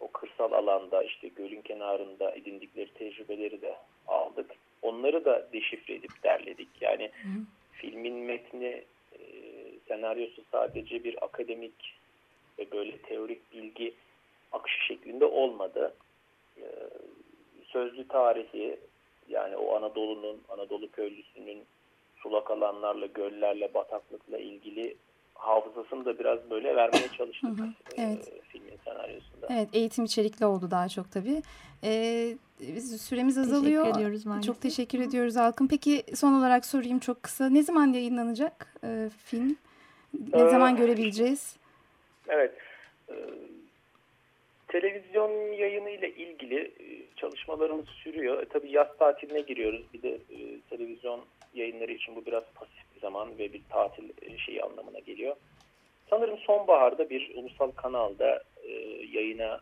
o 0.00 0.08
kırsal 0.08 0.52
alanda 0.52 1.02
işte 1.02 1.28
gölün 1.28 1.62
kenarında 1.62 2.30
edindikleri 2.30 2.94
tecrübeleri 2.94 3.62
de 3.62 3.76
aldık. 4.06 4.50
Onları 4.82 5.24
da 5.24 5.48
deşifre 5.52 5.94
edip 5.94 6.22
derledik. 6.22 6.68
Yani 6.80 7.04
Hı. 7.04 7.28
filmin 7.72 8.14
metni, 8.14 8.84
e, 9.12 9.18
senaryosu 9.88 10.42
sadece 10.52 11.04
bir 11.04 11.24
akademik 11.24 11.94
ve 12.58 12.70
böyle 12.72 12.98
teorik 12.98 13.52
bilgi 13.52 13.94
akışı 14.52 14.84
şeklinde 14.86 15.24
olmadı. 15.24 15.94
E, 16.56 16.64
sözlü 17.64 18.08
tarihi 18.08 18.76
yani 19.28 19.56
o 19.56 19.76
Anadolu'nun, 19.76 20.40
Anadolu 20.48 20.90
köylüsünün 20.90 21.62
sulak 22.16 22.50
alanlarla, 22.50 23.06
göllerle, 23.06 23.74
bataklıkla 23.74 24.38
ilgili 24.38 24.96
hafızasını 25.34 26.04
da 26.04 26.18
biraz 26.18 26.50
böyle 26.50 26.76
vermeye 26.76 27.08
çalıştık 27.18 27.50
Hı 27.50 27.62
hı, 27.62 27.66
e, 27.96 28.02
evet. 28.02 28.32
filmin 28.48 28.78
senaryosunda. 28.84 29.46
Evet 29.50 29.68
eğitim 29.72 30.04
içerikli 30.04 30.46
oldu 30.46 30.70
daha 30.70 30.88
çok 30.88 31.12
tabii. 31.12 31.42
Ee, 31.84 32.34
biz 32.60 33.02
süremiz 33.02 33.38
azalıyor. 33.38 33.82
Teşekkür 33.82 33.98
ediyoruz 34.00 34.26
maalesef. 34.26 34.46
Çok 34.54 34.62
teşekkür 34.62 35.00
ediyoruz 35.00 35.36
Alkın. 35.36 35.66
Peki 35.68 36.02
son 36.14 36.32
olarak 36.32 36.66
sorayım 36.66 36.98
çok 36.98 37.22
kısa. 37.22 37.48
Ne 37.48 37.62
zaman 37.62 37.92
yayınlanacak 37.92 38.74
e, 38.84 39.10
film? 39.24 39.56
Ne 40.34 40.42
Ee, 40.42 40.50
zaman 40.50 40.76
görebileceğiz? 40.76 41.56
Evet. 42.28 42.52
e, 43.08 43.14
televizyon 44.68 45.52
yayını 45.52 45.90
ile 45.90 46.10
ilgili 46.14 46.60
e, 46.60 47.16
çalışmalarımız 47.16 47.86
sürüyor. 47.88 48.42
E, 48.42 48.44
tabii 48.44 48.70
yaz 48.70 48.96
tatiline 48.98 49.40
giriyoruz. 49.40 49.82
Bir 49.94 50.02
de 50.02 50.10
e, 50.14 50.60
televizyon 50.70 51.20
yayınları 51.54 51.92
için 51.92 52.16
bu 52.16 52.26
biraz 52.26 52.44
pasif 52.54 52.94
bir 52.94 53.00
zaman 53.00 53.38
ve 53.38 53.52
bir 53.52 53.62
tatil 53.70 54.04
e, 54.22 54.38
şeyi 54.38 54.62
anlamına 54.62 54.98
geliyor. 54.98 55.36
Sanırım 56.10 56.38
sonbaharda 56.38 57.10
bir 57.10 57.32
ulusal 57.36 57.70
kanalda 57.70 58.42
e, 58.64 58.72
yayına 59.12 59.60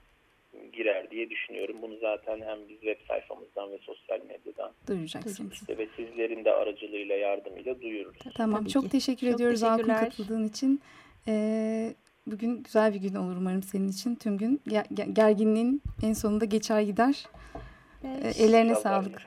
girer 0.72 1.10
diye 1.10 1.30
düşünüyorum. 1.30 1.76
Bunu 1.82 1.96
zaten 1.96 2.40
hem 2.40 2.58
biz 2.68 2.80
web 2.80 2.96
sayfamızdan 3.08 3.72
ve 3.72 3.78
sosyal 3.78 4.20
medyadan 4.28 4.72
Duyuracaksınız. 4.88 5.52
işte 5.52 5.78
ve 5.78 5.86
sizlerin 5.96 6.44
de 6.44 6.52
aracılığıyla 6.52 7.16
yardımıyla 7.16 7.80
duyururuz. 7.82 8.20
Tamam 8.36 8.60
Tabii 8.60 8.70
çok 8.70 8.82
ki. 8.84 8.90
teşekkür 8.90 9.26
Çok 9.26 9.34
ediyoruz 9.36 9.62
Alkın 9.62 9.76
teşekkürler. 9.84 10.10
katıldığın 10.10 10.48
için. 10.48 10.80
Ee, 11.28 11.94
bugün 12.26 12.62
güzel 12.62 12.94
bir 12.94 13.00
gün 13.00 13.14
olur 13.14 13.36
umarım 13.36 13.62
senin 13.62 13.88
için. 13.88 14.14
Tüm 14.14 14.38
gün 14.38 14.60
Ge- 14.66 14.88
ge- 14.94 15.12
gerginliğin 15.12 15.82
en 16.02 16.12
sonunda 16.12 16.44
geçer 16.44 16.80
gider. 16.80 17.28
Evet. 18.04 18.40
Ee, 18.40 18.44
ellerine 18.44 18.70
İnşallah, 18.70 18.82
sağlık. 19.02 19.26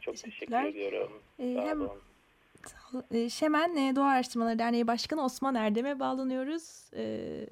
Çok 0.00 0.16
teşekkür 0.16 0.64
ediyorum. 0.64 1.12
Ee, 1.38 1.54
Sağ 1.54 1.62
hem. 1.66 1.82
Ee, 3.10 3.30
Şemen 3.30 3.76
e, 3.76 3.96
Doğa 3.96 4.06
Araştırmaları 4.06 4.58
Derneği 4.58 4.86
Başkanı 4.86 5.24
Osman 5.24 5.54
Erdem'e 5.54 6.00
bağlanıyoruz. 6.00 6.90
Ee, 6.96 7.46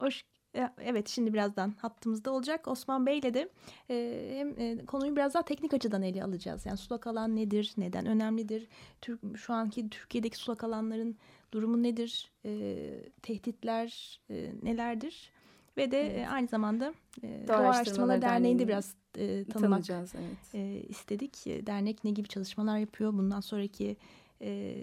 hoş, 0.00 0.24
e, 0.56 0.68
evet 0.80 1.08
şimdi 1.08 1.32
birazdan 1.34 1.74
hattımızda 1.78 2.30
olacak. 2.30 2.68
Osman 2.68 3.06
Bey'le 3.06 3.34
de 3.34 3.48
e, 3.90 4.28
hem 4.38 4.60
e, 4.60 4.86
konuyu 4.86 5.16
biraz 5.16 5.34
daha 5.34 5.42
teknik 5.42 5.74
açıdan 5.74 6.02
ele 6.02 6.24
alacağız. 6.24 6.66
Yani 6.66 6.76
sulak 6.76 7.06
alan 7.06 7.36
nedir, 7.36 7.72
neden 7.76 8.06
önemlidir, 8.06 8.66
Türk, 9.00 9.20
şu 9.38 9.52
anki 9.54 9.90
Türkiye'deki 9.90 10.36
sulak 10.36 10.64
alanların 10.64 11.16
durumu 11.52 11.82
nedir, 11.82 12.30
e, 12.44 12.76
tehditler 13.22 14.20
e, 14.30 14.52
nelerdir 14.62 15.32
ve 15.76 15.90
de 15.90 16.20
e, 16.20 16.26
aynı 16.26 16.48
zamanda 16.48 16.94
e, 17.22 17.48
Doğa, 17.48 17.56
Araştırmaları 17.56 18.22
Derneği'nde 18.22 18.68
biraz 18.68 18.94
e, 19.18 19.44
tanımak 19.44 19.90
evet. 19.90 20.14
e, 20.54 20.82
istedik. 20.88 21.46
Dernek 21.46 22.04
ne 22.04 22.10
gibi 22.10 22.28
çalışmalar 22.28 22.78
yapıyor? 22.78 23.12
Bundan 23.12 23.40
sonraki 23.40 23.96
e, 24.42 24.76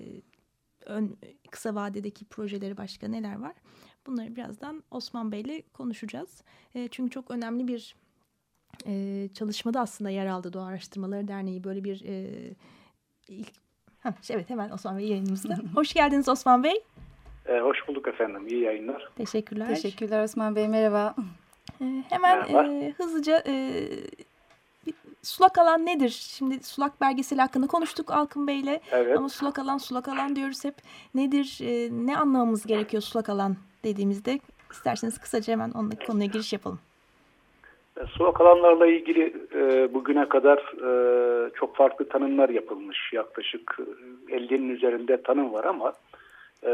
ön, 0.86 1.18
kısa 1.52 1.76
vadedeki 1.76 2.26
projeleri 2.26 2.78
başka 2.78 3.08
neler 3.08 3.40
var? 3.40 3.54
Bunları 4.08 4.36
birazdan 4.36 4.84
Osman 4.92 5.32
Bey'le 5.32 5.64
konuşacağız. 5.74 6.44
E, 6.76 6.88
çünkü 6.92 7.10
çok 7.10 7.32
önemli 7.32 7.68
bir 7.68 7.96
e, 8.86 9.28
çalışmada 9.34 9.80
aslında 9.80 10.10
yer 10.10 10.26
aldı 10.26 10.54
Doğa 10.54 10.66
Araştırmaları 10.66 11.28
Derneği. 11.28 11.64
Böyle 11.64 11.84
bir 11.84 12.06
e, 12.06 12.56
ilk... 13.28 13.65
Heh, 14.06 14.12
evet 14.30 14.50
hemen 14.50 14.70
Osman 14.70 14.98
Bey 14.98 15.08
yayınımızda. 15.08 15.58
Hoş 15.76 15.94
geldiniz 15.94 16.30
Osman 16.30 16.64
Bey. 16.64 16.84
Ee, 17.46 17.60
hoş 17.60 17.88
bulduk 17.88 18.08
efendim. 18.08 18.48
İyi 18.48 18.62
yayınlar. 18.62 19.10
Teşekkürler. 19.18 19.68
Teşekkürler 19.68 20.24
Osman 20.24 20.56
Bey 20.56 20.68
merhaba. 20.68 21.16
E, 21.82 22.04
hemen 22.10 22.38
Merhaba. 22.38 22.68
e, 22.68 22.94
hızlıca 22.98 23.44
e, 23.48 23.84
sulak 25.24 25.58
alan 25.58 25.86
nedir? 25.86 26.10
Şimdi 26.10 26.64
sulak 26.64 27.02
belgeseli 27.02 27.42
hakkında 27.42 27.68
konuştuk 27.68 28.12
Alkın 28.12 28.48
Bey'le. 28.48 28.82
Evet. 28.92 29.18
Ama 29.18 29.30
sulak 29.30 29.60
alan 29.60 29.78
sulak 29.78 30.08
alan 30.08 30.36
diyoruz 30.36 30.64
hep. 30.64 30.76
Nedir? 31.16 31.58
e, 31.62 31.90
ne 32.06 32.18
anlamamız 32.18 32.66
gerekiyor 32.66 33.04
sulak 33.04 33.30
alan 33.30 33.56
dediğimizde? 33.84 34.40
İsterseniz 34.72 35.18
kısaca 35.18 35.54
hemen 35.54 35.72
onunla 35.72 35.96
konuya 36.08 36.26
giriş 36.26 36.54
yapalım. 36.54 36.80
E, 37.98 38.06
Sulak 38.18 38.42
alanlarla 38.42 38.88
ilgili 38.88 39.34
e, 39.56 39.94
bugüne 39.94 40.30
kadar 40.30 40.58
e, 40.58 40.90
çok 41.50 41.76
farklı 41.76 42.10
tanımlar 42.10 42.50
yapılmış. 42.50 43.14
Yaklaşık 43.14 43.78
e, 44.30 44.36
50'nin 44.36 44.70
üzerinde 44.70 45.22
tanım 45.22 45.54
var 45.54 45.64
ama 45.64 45.94
e, 46.64 46.72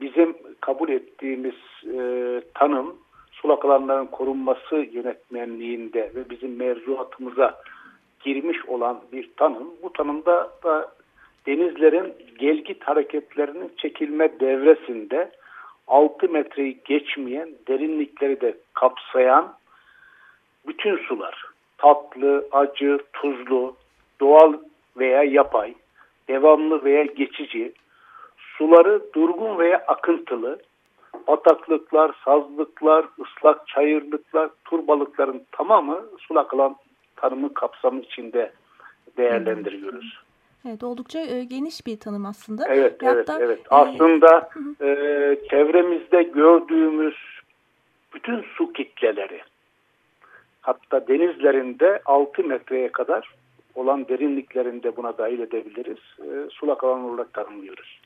bizim 0.00 0.36
kabul 0.60 0.88
ettiğimiz 0.88 1.54
e, 1.98 2.42
tanım 2.54 2.96
sulak 3.32 3.64
alanların 3.64 4.06
korunması 4.06 4.76
yönetmenliğinde 4.76 6.10
ve 6.14 6.30
bizim 6.30 6.56
mevzuatımıza 6.56 7.60
girmiş 8.20 8.66
olan 8.66 9.00
bir 9.12 9.30
tanım. 9.36 9.70
Bu 9.82 9.92
tanımda 9.92 10.50
da 10.64 10.92
denizlerin 11.46 12.14
gelgit 12.38 12.84
hareketlerinin 12.84 13.72
çekilme 13.76 14.40
devresinde 14.40 15.30
6 15.86 16.28
metreyi 16.28 16.78
geçmeyen 16.84 17.48
derinlikleri 17.68 18.40
de 18.40 18.56
kapsayan 18.74 19.54
bütün 20.66 20.96
sular 20.96 21.44
tatlı, 21.78 22.48
acı, 22.52 22.98
tuzlu, 23.12 23.76
doğal 24.20 24.54
veya 24.96 25.22
yapay, 25.22 25.74
devamlı 26.28 26.84
veya 26.84 27.04
geçici, 27.04 27.72
suları 28.36 29.02
durgun 29.14 29.58
veya 29.58 29.78
akıntılı, 29.78 30.58
bataklıklar, 31.28 32.12
sazlıklar, 32.24 33.06
ıslak 33.20 33.68
çayırlıklar, 33.68 34.50
turbalıkların 34.64 35.42
tamamı 35.52 36.04
sulak 36.18 36.54
alan 36.54 36.76
tanımı 37.16 37.54
kapsamı 37.54 38.00
içinde 38.00 38.52
değerlendiriyoruz. 39.16 40.22
Evet 40.68 40.82
oldukça 40.82 41.20
e, 41.20 41.44
geniş 41.44 41.86
bir 41.86 42.00
tanım 42.00 42.26
aslında. 42.26 42.68
Evet, 42.68 43.02
Ve 43.02 43.06
evet, 43.06 43.28
hatta, 43.28 43.40
evet. 43.44 43.58
e, 43.58 43.62
Aslında 43.70 44.50
e, 44.80 44.86
çevremizde 45.50 46.22
gördüğümüz 46.22 47.14
bütün 48.14 48.44
su 48.56 48.72
kitleleri, 48.72 49.42
hatta 50.62 51.08
denizlerinde 51.08 52.02
6 52.04 52.44
metreye 52.44 52.92
kadar 52.92 53.34
olan 53.74 54.08
derinliklerinde 54.08 54.96
buna 54.96 55.18
dahil 55.18 55.38
edebiliriz. 55.38 55.98
E, 56.18 56.50
sulak 56.50 56.84
alan 56.84 57.04
olarak 57.04 57.32
tanımlıyoruz. 57.32 58.00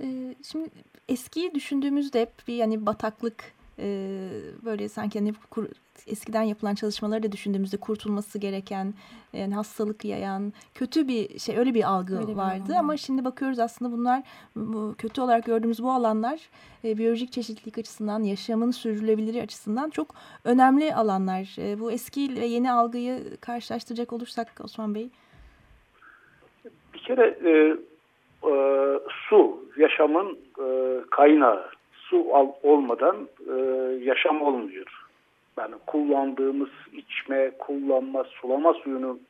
e, 0.00 0.06
şimdi 0.42 0.68
eskiyi 1.08 1.54
düşündüğümüzde 1.54 2.20
hep 2.20 2.32
bir 2.48 2.54
yani 2.54 2.86
bataklık 2.86 3.55
e, 3.78 4.18
böyle 4.64 4.88
sanki 4.88 5.18
hani 5.18 5.34
kur- 5.50 5.68
eskiden 6.06 6.42
yapılan 6.42 6.74
çalışmaları 6.74 7.22
da 7.22 7.32
düşündüğümüzde 7.32 7.76
kurtulması 7.76 8.38
gereken 8.38 8.94
yani 9.32 9.54
hastalık 9.54 10.04
yayan 10.04 10.52
kötü 10.74 11.08
bir 11.08 11.38
şey 11.38 11.58
öyle 11.58 11.74
bir 11.74 11.90
algı 11.90 12.16
Öyle 12.18 12.28
bir 12.28 12.36
vardı 12.36 12.62
algı. 12.62 12.78
ama 12.78 12.96
şimdi 12.96 13.24
bakıyoruz 13.24 13.58
aslında 13.58 13.92
bunlar 13.92 14.22
bu, 14.56 14.94
kötü 14.98 15.20
olarak 15.20 15.44
gördüğümüz 15.44 15.82
bu 15.82 15.90
alanlar 15.90 16.40
e, 16.84 16.98
biyolojik 16.98 17.32
çeşitlilik 17.32 17.78
açısından 17.78 18.22
yaşamın 18.22 18.70
sürdürülebilirliği 18.70 19.42
açısından 19.42 19.90
çok 19.90 20.14
önemli 20.44 20.94
alanlar. 20.94 21.56
E, 21.58 21.80
bu 21.80 21.92
eski 21.92 22.36
ve 22.40 22.46
yeni 22.46 22.72
algıyı 22.72 23.36
karşılaştıracak 23.40 24.12
olursak 24.12 24.48
Osman 24.64 24.94
Bey. 24.94 25.08
Bir 26.94 26.98
kere 26.98 27.38
e, 27.44 27.50
e, 28.50 28.52
su 29.28 29.64
yaşamın 29.78 30.38
e, 30.60 31.00
kaynağı. 31.10 31.70
Su 32.10 32.26
al, 32.34 32.48
olmadan 32.62 33.28
e, 33.48 33.52
yaşam 34.04 34.42
olmuyor. 34.42 35.06
Yani 35.58 35.74
kullandığımız 35.86 36.68
içme, 36.92 37.50
kullanma, 37.58 38.24
sulama 38.24 38.74
suyunun 38.74 39.20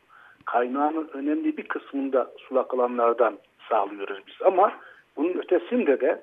kaynağının 0.45 1.11
önemli 1.13 1.57
bir 1.57 1.69
kısmında 1.69 2.31
sulak 2.39 2.75
alanlardan 2.75 3.39
sağlıyoruz 3.69 4.19
biz. 4.27 4.35
Ama 4.45 4.73
bunun 5.17 5.35
ötesinde 5.35 6.01
de 6.01 6.21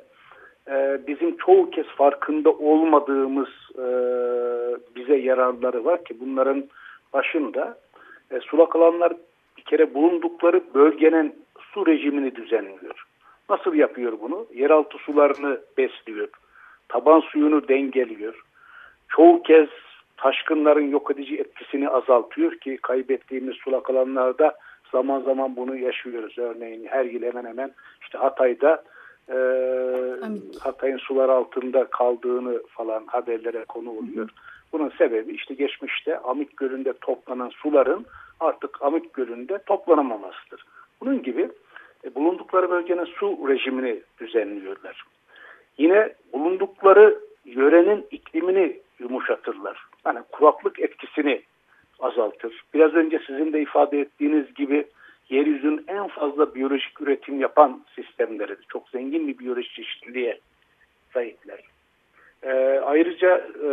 e, 0.67 0.99
bizim 1.07 1.37
çoğu 1.37 1.69
kez 1.69 1.85
farkında 1.85 2.49
olmadığımız 2.49 3.49
e, 3.75 3.85
bize 4.95 5.15
yararları 5.15 5.85
var 5.85 6.03
ki 6.03 6.19
bunların 6.19 6.63
başında 7.13 7.77
e, 8.31 8.39
sulak 8.39 8.75
alanlar 8.75 9.13
bir 9.57 9.63
kere 9.63 9.93
bulundukları 9.93 10.63
bölgenin 10.73 11.35
su 11.73 11.87
rejimini 11.87 12.35
düzenliyor. 12.35 13.05
Nasıl 13.49 13.73
yapıyor 13.73 14.13
bunu? 14.21 14.45
Yeraltı 14.53 14.97
sularını 14.97 15.59
besliyor. 15.77 16.27
Taban 16.89 17.19
suyunu 17.19 17.67
dengeliyor. 17.67 18.43
Çoğu 19.09 19.43
kez 19.43 19.69
taşkınların 20.17 20.89
yok 20.89 21.11
edici 21.11 21.35
etkisini 21.37 21.89
azaltıyor 21.89 22.55
ki 22.55 22.77
kaybettiğimiz 22.81 23.55
sulak 23.55 23.89
alanlarda 23.89 24.55
zaman 24.91 25.21
zaman 25.21 25.55
bunu 25.55 25.77
yaşıyoruz. 25.77 26.37
Örneğin 26.37 26.85
her 26.85 27.05
yıl 27.05 27.23
hemen 27.23 27.45
hemen 27.45 27.71
işte 28.01 28.17
Hatay'da 28.17 28.83
e. 29.29 29.35
Hatay'ın 30.59 30.97
sular 30.97 31.29
altında 31.29 31.85
kaldığını 31.85 32.61
falan 32.67 33.03
haberlere 33.07 33.65
konu 33.65 33.89
oluyor. 33.89 34.29
Bunun 34.73 34.89
sebebi 34.97 35.31
işte 35.31 35.53
geçmişte 35.53 36.17
Amik 36.17 36.57
Gölü'nde 36.57 36.93
toplanan 36.93 37.49
suların 37.49 38.05
artık 38.39 38.81
Amik 38.81 39.13
Gölü'nde 39.13 39.57
toplanamamasıdır. 39.65 40.65
Bunun 41.01 41.23
gibi 41.23 41.49
e, 42.05 42.15
bulundukları 42.15 42.69
bölgenin 42.69 43.05
su 43.05 43.37
rejimini 43.47 44.01
düzenliyorlar. 44.19 45.03
Yine 45.77 46.13
bulundukları 46.33 47.19
yörenin 47.45 48.05
iklimini 48.12 48.79
yumuşatırlar. 48.99 49.83
Yani 50.05 50.19
kuraklık 50.31 50.79
etkisini 50.79 51.41
azaltır. 51.99 52.63
Biraz 52.73 52.93
önce 52.93 53.19
sizin 53.27 53.53
de 53.53 53.62
ifade 53.62 53.99
ettiğiniz 53.99 54.53
gibi 54.53 54.86
yeryüzünün 55.29 55.86
en 55.88 56.07
fazla 56.07 56.55
biyolojik 56.55 57.01
üretim 57.01 57.39
yapan 57.39 57.81
sistemleri. 57.95 58.55
Çok 58.69 58.89
zengin 58.89 59.27
bir 59.27 59.39
biyolojik 59.39 59.71
çeşitliliğe 59.71 60.39
sahipler. 61.13 61.59
E, 62.43 62.79
ayrıca 62.86 63.47
e, 63.65 63.69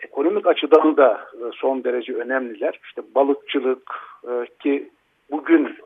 ekonomik 0.00 0.46
açıdan 0.46 0.96
da 0.96 1.26
e, 1.34 1.42
son 1.54 1.84
derece 1.84 2.14
önemliler. 2.14 2.80
İşte 2.84 3.02
balıkçılık 3.14 3.94
e, 4.28 4.46
ki 4.62 4.90
bugün 5.30 5.76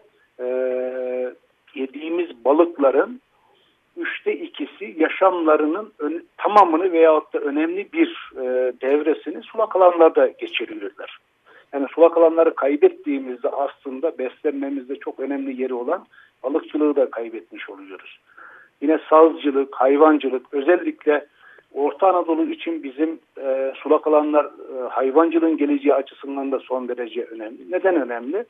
e, 0.40 0.46
yediğimiz 1.74 2.44
balıkların 2.44 3.20
üçte 3.96 4.36
ikisi 4.36 4.94
yaşamlarının 4.98 5.92
tamamını 6.36 6.92
veyahut 6.92 7.34
da 7.34 7.38
önemli 7.38 7.92
bir 7.92 8.30
e, 8.36 8.72
devresini 8.80 9.42
sulak 9.42 9.76
alanlarda 9.76 10.26
geçiriyorlar. 10.26 11.18
Yani 11.72 11.86
sulak 11.94 12.16
alanları 12.16 12.54
kaybettiğimizde 12.54 13.48
aslında 13.48 14.18
beslenmemizde 14.18 14.96
çok 14.96 15.20
önemli 15.20 15.62
yeri 15.62 15.74
olan 15.74 16.06
balıkçılığı 16.42 16.96
da 16.96 17.10
kaybetmiş 17.10 17.70
oluyoruz. 17.70 18.18
Yine 18.80 18.98
sazcılık, 19.10 19.74
hayvancılık 19.74 20.54
özellikle 20.54 21.26
Orta 21.74 22.08
Anadolu 22.08 22.50
için 22.50 22.82
bizim 22.82 23.18
e, 23.40 23.72
sulak 23.76 24.06
alanlar 24.06 24.44
e, 24.44 24.88
hayvancılığın 24.88 25.56
geleceği 25.56 25.94
açısından 25.94 26.52
da 26.52 26.58
son 26.58 26.88
derece 26.88 27.24
önemli. 27.24 27.70
Neden 27.70 28.02
önemli? 28.02 28.44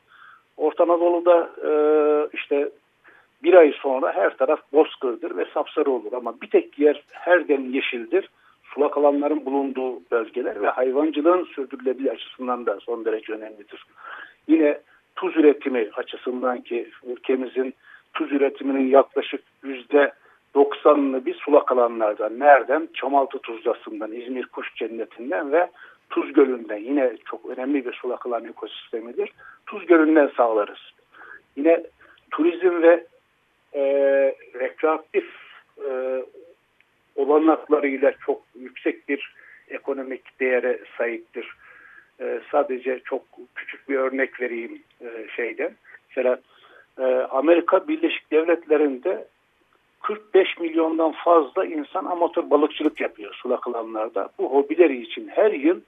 Orta 0.57 0.83
Anadolu'da 0.83 1.49
e, 1.65 1.71
işte 2.33 2.69
bir 3.43 3.53
ay 3.53 3.73
sonra 3.81 4.13
her 4.15 4.37
taraf 4.37 4.59
bozkırdır 4.73 5.37
ve 5.37 5.45
sapsarı 5.53 5.91
olur 5.91 6.13
ama 6.13 6.41
bir 6.41 6.49
tek 6.49 6.79
yer 6.79 7.03
her 7.11 7.47
dem 7.47 7.73
yeşildir. 7.73 8.29
Sulak 8.63 8.97
alanların 8.97 9.45
bulunduğu 9.45 10.01
bölgeler 10.11 10.61
ve 10.61 10.67
hayvancılığın 10.67 11.43
sürdürülebilir 11.43 12.11
açısından 12.11 12.65
da 12.65 12.79
son 12.79 13.05
derece 13.05 13.33
önemlidir. 13.33 13.85
Yine 14.47 14.79
tuz 15.15 15.37
üretimi 15.37 15.89
açısından 15.95 16.61
ki 16.61 16.89
ülkemizin 17.05 17.73
tuz 18.13 18.31
üretiminin 18.31 18.87
yaklaşık 18.87 19.41
yüzde 19.63 20.13
90'ını 20.55 21.25
bir 21.25 21.33
sulak 21.33 21.71
alanlardan. 21.71 22.39
Nereden? 22.39 22.89
Çamaltı 22.93 23.39
Tuzlası'ndan, 23.39 24.11
İzmir 24.11 24.45
Kuş 24.45 24.75
Cenneti'nden 24.75 25.51
ve 25.51 25.69
Tuz 26.09 26.33
Gölü'nden. 26.33 26.77
Yine 26.77 27.13
çok 27.25 27.45
önemli 27.45 27.85
bir 27.85 27.93
sulak 27.93 28.25
alan 28.25 28.45
ekosistemidir. 28.45 29.29
Tuz 29.65 29.85
Gölü'nden 29.85 30.31
sağlarız. 30.37 30.79
Yine 31.55 31.83
turizm 32.31 32.81
ve 32.81 33.05
e, 33.75 33.81
rekreatif 34.59 35.25
e, 35.89 36.23
olanaklarıyla 37.15 38.13
çok 38.25 38.41
yüksek 38.59 39.09
bir 39.09 39.33
ekonomik 39.69 40.39
değere 40.39 40.79
sahiptir. 40.97 41.47
E, 42.21 42.39
sadece 42.51 42.99
çok 43.05 43.21
küçük 43.55 43.89
bir 43.89 43.95
örnek 43.95 44.41
vereyim 44.41 44.81
e, 45.01 45.27
şeyden. 45.35 45.71
Mesela 46.09 46.39
e, 46.99 47.03
Amerika 47.29 47.87
Birleşik 47.87 48.31
Devletleri'nde 48.31 49.27
45 50.01 50.59
milyondan 50.59 51.11
fazla 51.11 51.65
insan 51.65 52.05
amatör 52.05 52.49
balıkçılık 52.49 53.01
yapıyor 53.01 53.33
sulak 53.33 53.67
alanlarda. 53.67 54.29
Bu 54.37 54.53
hobileri 54.53 55.01
için 55.01 55.27
her 55.27 55.51
yıl 55.51 55.81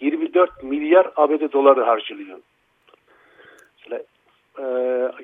24 0.00 0.62
milyar 0.62 1.10
ABD 1.16 1.52
doları 1.52 1.82
harcılıyor. 1.82 2.38
E, 4.58 4.64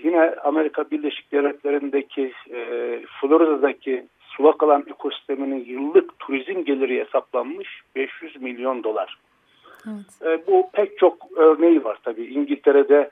yine 0.04 0.34
Amerika 0.44 0.90
Birleşik 0.90 1.32
Devletleri'ndeki 1.32 2.32
e, 2.50 3.00
Florida'daki 3.20 4.06
sulak 4.36 4.62
alan 4.62 4.84
ekosisteminin 4.90 5.64
yıllık 5.64 6.18
turizm 6.18 6.64
geliri 6.64 7.04
hesaplanmış 7.04 7.80
500 7.96 8.42
milyon 8.42 8.84
dolar. 8.84 9.18
Evet. 9.86 10.22
E, 10.22 10.46
bu 10.46 10.70
pek 10.72 10.98
çok 10.98 11.16
örneği 11.36 11.84
var 11.84 11.98
tabii. 12.04 12.24
İngiltere'de 12.24 13.10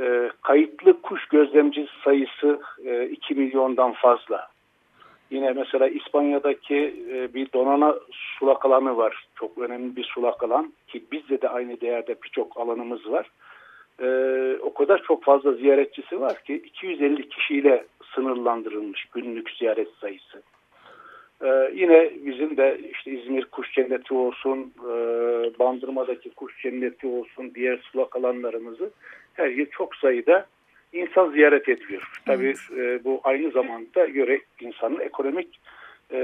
e, 0.00 0.30
kayıtlı 0.42 1.02
kuş 1.02 1.26
gözlemci 1.26 1.86
sayısı 2.04 2.60
e, 2.84 3.06
2 3.06 3.34
milyondan 3.34 3.92
fazla. 3.92 4.48
Yine 5.30 5.52
mesela 5.52 5.88
İspanya'daki 5.88 7.04
e, 7.12 7.34
bir 7.34 7.52
donana 7.52 7.94
sulak 8.10 8.66
alanı 8.66 8.96
var. 8.96 9.24
Çok 9.34 9.58
önemli 9.58 9.96
bir 9.96 10.04
sulak 10.04 10.42
alan 10.42 10.72
ki 10.88 11.04
bizde 11.12 11.42
de 11.42 11.48
aynı 11.48 11.80
değerde 11.80 12.16
birçok 12.24 12.60
alanımız 12.60 13.10
var. 13.10 13.30
E, 14.00 14.06
o 14.62 14.74
kadar 14.74 15.02
çok 15.02 15.24
fazla 15.24 15.52
ziyaretçisi 15.52 16.20
var 16.20 16.44
ki 16.44 16.54
250 16.54 17.28
kişiyle 17.28 17.84
sınırlandırılmış 18.14 19.04
günlük 19.04 19.50
ziyaret 19.50 19.88
sayısı. 20.00 20.42
Ee, 21.42 21.70
yine 21.74 22.10
bizim 22.26 22.56
de 22.56 22.80
işte 22.92 23.10
İzmir 23.10 23.44
Kuş 23.44 23.72
Cenneti 23.72 24.14
olsun, 24.14 24.72
e, 24.78 24.92
Bandırma'daki 25.58 26.30
Kuş 26.30 26.62
Cenneti 26.62 27.06
olsun, 27.06 27.52
diğer 27.54 27.78
sulak 27.92 28.16
alanlarımızı 28.16 28.90
her 29.34 29.48
yıl 29.48 29.66
çok 29.66 29.96
sayıda 29.96 30.46
insan 30.92 31.30
ziyaret 31.30 31.68
ediyor. 31.68 32.10
Tabii 32.26 32.54
e, 32.76 33.04
bu 33.04 33.20
aynı 33.24 33.50
zamanda 33.50 34.06
göre 34.06 34.40
insanın 34.60 35.00
ekonomik 35.00 35.60
e, 36.12 36.18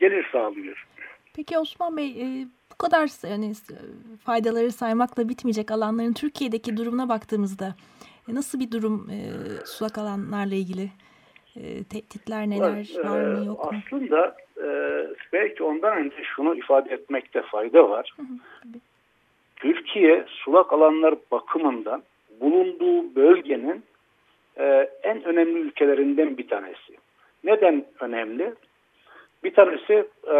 gelir 0.00 0.28
sağlıyor. 0.32 0.86
Peki 1.36 1.58
Osman 1.58 1.96
Bey 1.96 2.10
e, 2.10 2.46
bu 2.72 2.76
kadar 2.78 3.28
yani 3.30 3.52
faydaları 4.24 4.72
saymakla 4.72 5.28
bitmeyecek 5.28 5.70
alanların 5.70 6.12
Türkiye'deki 6.12 6.76
durumuna 6.76 7.08
baktığımızda 7.08 7.74
e, 8.28 8.34
nasıl 8.34 8.60
bir 8.60 8.70
durum 8.70 9.10
e, 9.10 9.18
sulak 9.66 9.98
alanlarla 9.98 10.54
ilgili? 10.54 10.88
E, 11.56 11.84
tehditler 11.84 12.50
neler 12.50 12.70
var, 12.70 13.10
var 13.10 13.20
mı 13.20 13.46
yok 13.46 13.72
mu? 13.72 13.80
Aslında 13.86 14.36
e, 14.56 14.66
belki 15.32 15.62
ondan 15.62 15.96
önce 15.96 16.16
şunu 16.36 16.54
ifade 16.56 16.94
etmekte 16.94 17.42
fayda 17.42 17.90
var. 17.90 18.14
Hı 18.16 18.22
hı. 18.22 18.78
Türkiye 19.56 20.24
sulak 20.28 20.72
alanlar 20.72 21.14
bakımından 21.30 22.02
bulunduğu 22.40 23.14
bölgenin 23.14 23.84
e, 24.56 24.90
en 25.02 25.24
önemli 25.24 25.58
ülkelerinden 25.58 26.38
bir 26.38 26.48
tanesi. 26.48 26.96
Neden 27.44 27.84
önemli? 28.00 28.54
Bir 29.44 29.54
tanesi 29.54 30.08
e, 30.26 30.36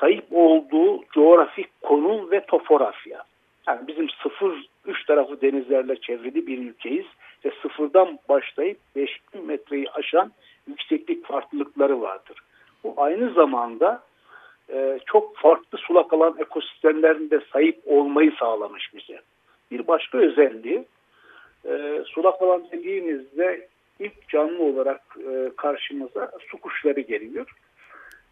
sahip 0.00 0.24
olduğu 0.30 1.04
coğrafik 1.12 1.82
konum 1.82 2.30
ve 2.30 2.46
topografya. 2.46 3.22
Yani 3.66 3.86
bizim 3.88 4.10
sıfır, 4.22 4.66
üç 4.86 5.06
tarafı 5.06 5.40
denizlerle 5.40 5.96
çevrili 5.96 6.46
bir 6.46 6.58
ülkeyiz 6.58 7.06
ve 7.44 7.52
sıfırdan 7.62 8.18
başlayıp 8.28 8.78
5000 8.96 9.46
metreyi 9.46 9.90
aşan 9.90 10.32
yükseklik 10.66 11.26
farklılıkları 11.26 12.00
vardır. 12.00 12.38
Bu 12.84 12.94
aynı 12.96 13.32
zamanda 13.32 14.02
e, 14.70 14.98
çok 15.06 15.36
farklı 15.36 15.78
sulak 15.78 16.12
alan 16.12 16.34
ekosistemlerinde 16.38 17.40
sahip 17.52 17.80
olmayı 17.86 18.32
sağlamış 18.38 18.94
bize. 18.94 19.20
Bir 19.70 19.86
başka 19.86 20.18
özelliği 20.18 20.84
e, 21.64 22.02
sulak 22.06 22.42
alan 22.42 22.62
dediğimizde 22.72 23.68
ilk 24.04 24.28
canlı 24.28 24.62
olarak 24.62 25.00
e, 25.28 25.50
karşımıza 25.56 26.30
su 26.50 26.58
kuşları 26.58 27.00
geliyor. 27.00 27.50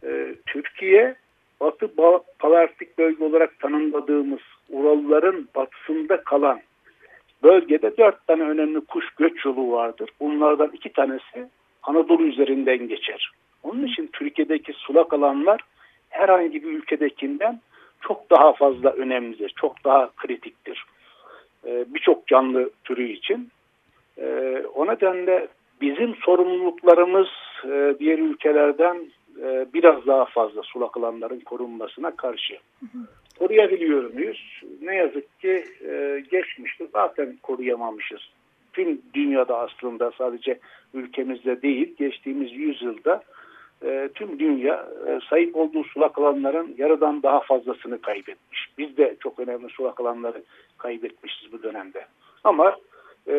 E, 0.05 0.35
Türkiye 0.47 1.15
Batı 1.61 1.91
Palarktik 2.39 2.99
bölge 2.99 3.25
olarak 3.25 3.59
tanımladığımız 3.59 4.41
Uralların 4.69 5.49
batısında 5.55 6.25
kalan 6.25 6.61
bölgede 7.43 7.97
dört 7.97 8.27
tane 8.27 8.43
önemli 8.43 8.81
kuş 8.81 9.11
göç 9.11 9.45
yolu 9.45 9.73
vardır. 9.73 10.11
Bunlardan 10.21 10.71
iki 10.73 10.93
tanesi 10.93 11.49
Anadolu 11.83 12.23
üzerinden 12.23 12.89
geçer. 12.89 13.31
Onun 13.63 13.87
için 13.87 14.11
Türkiye'deki 14.13 14.73
sulak 14.73 15.13
alanlar 15.13 15.61
herhangi 16.11 16.65
bir 16.65 16.69
ülkedekinden 16.69 17.61
çok 18.01 18.31
daha 18.31 18.53
fazla 18.53 18.91
önemlidir, 18.91 19.53
çok 19.61 19.85
daha 19.85 20.11
kritiktir. 20.17 20.85
Ee, 21.67 21.85
birçok 21.89 22.27
canlı 22.27 22.71
türü 22.85 23.13
için. 23.13 23.49
Ee, 24.19 24.63
o 24.75 24.87
nedenle 24.87 25.49
bizim 25.81 26.15
sorumluluklarımız 26.15 27.29
e, 27.65 27.95
diğer 27.99 28.19
ülkelerden 28.19 28.97
e, 29.43 29.67
biraz 29.75 30.07
daha 30.07 30.25
fazla 30.25 30.63
sulak 30.63 30.97
alanların 30.97 31.41
korunmasına 31.41 32.17
karşı. 32.17 32.59
Koruyabiliyor 33.39 34.15
muyuz? 34.15 34.63
Ne 34.83 34.95
yazık 34.95 35.41
ki 35.41 35.65
e, 35.89 36.23
geçmişte 36.31 36.87
zaten 36.93 37.39
koruyamamışız. 37.43 38.21
Tüm 38.73 39.03
dünyada 39.15 39.59
aslında 39.59 40.11
sadece 40.19 40.59
ülkemizde 40.95 41.63
değil 41.63 41.95
geçtiğimiz 41.99 42.53
yüzyılda 42.53 43.23
e, 43.85 44.09
tüm 44.15 44.39
dünya 44.39 44.89
e, 45.07 45.19
sahip 45.31 45.57
olduğu 45.57 45.85
sulak 45.85 46.19
alanların 46.19 46.75
yarıdan 46.79 47.23
daha 47.23 47.41
fazlasını 47.41 48.01
kaybetmiş. 48.01 48.69
Biz 48.79 48.97
de 48.97 49.17
çok 49.21 49.39
önemli 49.39 49.69
sulak 49.69 50.01
alanları 50.01 50.43
kaybetmişiz 50.79 51.53
bu 51.53 51.63
dönemde. 51.63 52.07
Ama 52.45 52.77
e, 53.29 53.35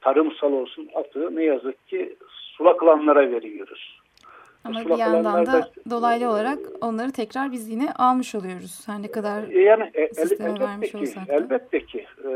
tarımsal 0.00 0.52
olsun 0.52 0.88
atığı 0.94 1.36
ne 1.36 1.44
yazık 1.44 1.88
ki 1.88 2.16
sulak 2.28 2.82
alanlara 2.82 3.30
veriyoruz. 3.30 4.01
Ama 4.64 4.84
bir 4.84 4.98
yandan 4.98 5.46
da 5.46 5.70
dolaylı 5.90 6.28
olarak 6.28 6.58
onları 6.80 7.12
tekrar 7.12 7.52
biz 7.52 7.68
yine 7.68 7.92
almış 7.92 8.34
oluyoruz. 8.34 8.88
Her 8.88 9.02
ne 9.02 9.10
kadar 9.10 9.42
e, 9.50 9.60
yani, 9.60 9.90
e, 9.94 10.14
sisteme 10.14 10.50
elbette 10.50 10.64
vermiş 10.64 10.90
ki, 10.90 10.98
olsak 10.98 11.28
da. 11.28 11.34
Elbette 11.34 11.86
ki. 11.86 12.06
E, 12.24 12.30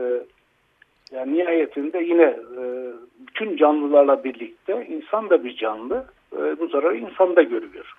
yani 1.13 1.35
nihayetinde 1.39 1.99
yine 1.99 2.37
e, 2.59 2.93
bütün 3.27 3.57
canlılarla 3.57 4.25
birlikte 4.25 4.87
insan 4.87 5.31
da 5.31 5.45
bir 5.45 5.57
canlı. 5.57 6.05
E, 6.33 6.59
bu 6.61 6.67
zararı 6.67 6.97
insan 6.97 7.37
da 7.37 7.43
görüyor. 7.43 7.97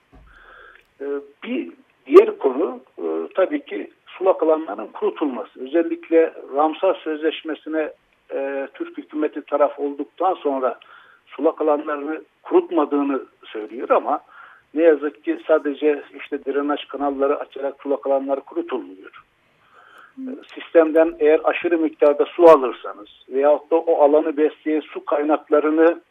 E, 1.01 1.05
bir 1.43 1.71
diğer 2.05 2.37
konu 2.37 2.79
e, 2.97 3.05
tabii 3.35 3.65
ki 3.65 3.91
sulak 4.07 4.43
alanların 4.43 4.87
kurutulması. 4.87 5.59
Özellikle 5.59 6.33
Ramsar 6.55 6.95
Sözleşmesi'ne 7.03 7.91
e, 8.33 8.67
Türk 8.73 8.97
hükümeti 8.97 9.41
taraf 9.41 9.79
olduktan 9.79 10.33
sonra 10.33 10.79
sulak 11.27 11.61
alanlarını 11.61 12.21
kurutmadığını 12.43 13.21
söylüyor 13.45 13.89
ama 13.89 14.19
ne 14.73 14.83
yazık 14.83 15.23
ki 15.23 15.39
sadece 15.47 16.03
işte 16.21 16.45
drenaj 16.45 16.85
kanalları 16.85 17.39
açarak 17.39 17.75
sulak 17.81 18.07
alanlar 18.07 18.39
kurutulmuyor. 18.41 19.23
Hmm. 20.15 20.33
Sistemden 20.55 21.15
eğer 21.19 21.41
aşırı 21.43 21.77
miktarda 21.77 22.25
su 22.25 22.43
alırsanız 22.43 23.09
veyahut 23.29 23.71
da 23.71 23.75
o 23.75 24.03
alanı 24.03 24.37
besleyen 24.37 24.79
su 24.79 25.05
kaynaklarını 25.05 26.01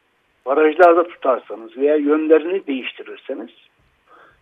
barajlarda 0.47 1.09
tutarsanız 1.09 1.77
veya 1.77 1.97
yönlerini 1.97 2.67
değiştirirseniz 2.67 3.51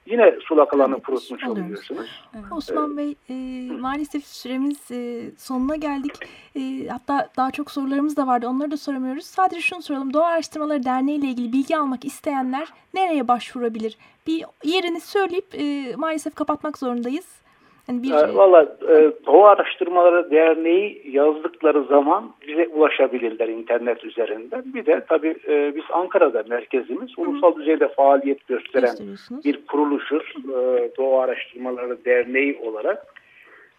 yine 0.07 0.35
sulak 0.41 0.75
alanı 0.75 0.95
evet, 0.95 1.07
kurutmuş 1.07 1.45
oluyorsunuz. 1.45 2.23
Evet. 2.35 2.45
Osman 2.51 2.97
Bey 2.97 3.15
e, 3.31 3.35
maalesef 3.73 4.27
süremiz 4.27 4.91
e, 4.91 5.31
sonuna 5.37 5.77
geldik. 5.77 6.13
E, 6.57 6.89
hatta 6.89 7.29
daha 7.37 7.51
çok 7.51 7.71
sorularımız 7.71 8.17
da 8.17 8.27
vardı 8.27 8.49
onları 8.49 8.71
da 8.71 8.77
soramıyoruz. 8.77 9.25
Sadece 9.25 9.61
şunu 9.61 9.83
soralım 9.83 10.13
Doğa 10.13 10.27
Araştırmaları 10.27 10.85
Derneği 10.85 11.19
ile 11.19 11.27
ilgili 11.27 11.53
bilgi 11.53 11.77
almak 11.77 12.05
isteyenler 12.05 12.69
nereye 12.95 13.29
başvurabilir? 13.29 13.99
Bir 14.27 14.45
yerini 14.65 15.01
söyleyip 15.01 15.55
e, 15.55 15.97
maalesef 15.97 16.35
kapatmak 16.35 16.79
zorundayız. 16.79 17.44
Yani 17.89 18.03
bir... 18.03 18.11
E, 18.11 18.35
Valla 18.35 18.63
e, 18.63 19.13
Doğa 19.27 19.51
Araştırmaları 19.51 20.31
Derneği 20.31 21.03
yazdıkları 21.11 21.85
zaman 21.85 22.33
bize 22.49 22.69
ulaşabilirler 22.69 23.49
internet 23.49 24.05
üzerinden. 24.05 24.63
Bir 24.65 24.87
de 24.87 25.05
tabii 25.09 25.37
e, 25.49 25.73
biz 25.77 25.85
Ankara'da 25.93 26.45
merkezimiz. 26.49 27.11
Hı. 27.17 27.23
Ulusal 27.23 27.57
düzeyde 27.57 27.89
faaliyet 27.89 28.47
gösteren 28.47 28.97
bir 29.45 29.67
kuruluşuz. 29.67 30.35
E, 30.49 30.91
Doğa 30.99 31.23
Araştırmaları 31.23 32.05
Derneği 32.05 32.59
olarak. 32.63 33.07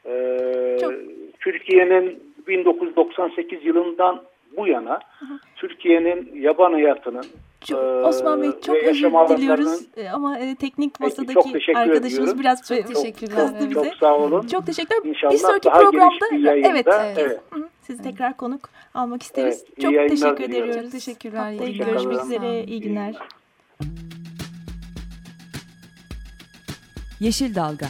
E, 0.05 0.37
Türkiye'nin 1.39 2.19
1998 2.47 3.65
yılından 3.65 4.21
bu 4.57 4.67
yana 4.67 4.99
Türkiye'nin 5.55 6.41
yaban 6.41 6.71
hayatının 6.71 7.25
çok, 7.65 8.05
Osman 8.05 8.41
Bey 8.41 8.51
çok 8.65 8.75
özür 8.75 9.11
diliyoruz 9.11 9.81
e, 9.97 10.09
ama 10.09 10.39
e, 10.39 10.55
teknik 10.55 10.99
masadaki 10.99 11.39
arkadaşımız 11.75 12.13
ediyorum. 12.13 12.39
biraz 12.39 12.67
çok 12.67 12.87
teşekkürler. 12.87 13.35
kızdı 13.35 13.69
bize. 13.69 13.83
Çok 13.83 13.95
sağ 13.95 14.17
olun. 14.17 14.47
Çok 14.47 14.65
teşekkürler. 14.65 15.01
İnşallah 15.03 15.33
bir 15.33 15.37
sonraki 15.37 15.69
programda 15.69 16.25
bir 16.31 16.45
evet, 16.45 16.87
evet. 17.17 17.39
sizi 17.81 18.03
tekrar 18.03 18.37
konuk 18.37 18.69
almak 18.93 19.23
isteriz. 19.23 19.65
Evet, 19.67 19.81
çok 19.81 20.09
teşekkür 20.09 20.43
ediyoruz. 20.43 20.75
Çok 20.75 20.91
teşekkürler. 20.91 21.39
Haftaya 21.39 21.71
görüşmek 21.71 22.23
üzere. 22.23 22.63
İyi 22.63 22.81
günler. 22.81 23.15
Yeşil 27.19 27.55
Dalga 27.55 27.87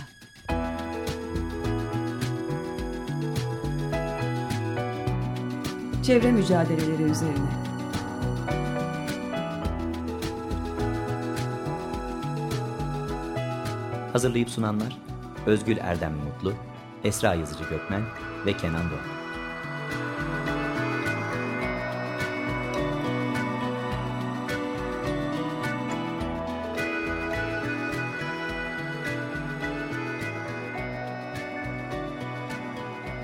Çevre 6.05 6.31
mücadeleleri 6.31 7.03
üzerine 7.03 7.49
Hazırlayıp 14.11 14.49
sunanlar 14.49 14.97
Özgül 15.45 15.77
Erdem 15.77 16.13
Mutlu, 16.13 16.53
Esra 17.03 17.33
Yazıcı 17.33 17.63
Gökmen 17.69 18.01
ve 18.45 18.53
Kenan 18.53 18.89
Doğan. 18.89 19.25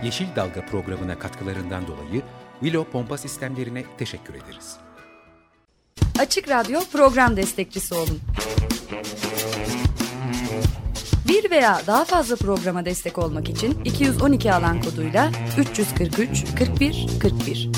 Yeşil 0.04 0.36
Dalga 0.36 0.66
programına 0.66 1.20
katkılarından 1.20 1.88
dolayı 1.88 2.22
Willow 2.62 2.92
Pompa 2.92 3.18
Sistemlerine 3.18 3.84
teşekkür 3.98 4.34
ederiz. 4.34 4.78
Açık 6.20 6.50
Radyo 6.50 6.80
program 6.92 7.38
destekçisi 7.38 7.94
olun 7.94 8.20
bir 11.32 11.52
veya 11.52 11.82
daha 11.88 12.06
fazla 12.06 12.36
programa 12.36 12.86
destek 12.86 13.18
olmak 13.18 13.50
için 13.50 13.82
212 13.86 14.54
alan 14.54 14.82
koduyla 14.82 15.32
343 15.58 16.46
41 16.60 17.08
41. 17.22 17.70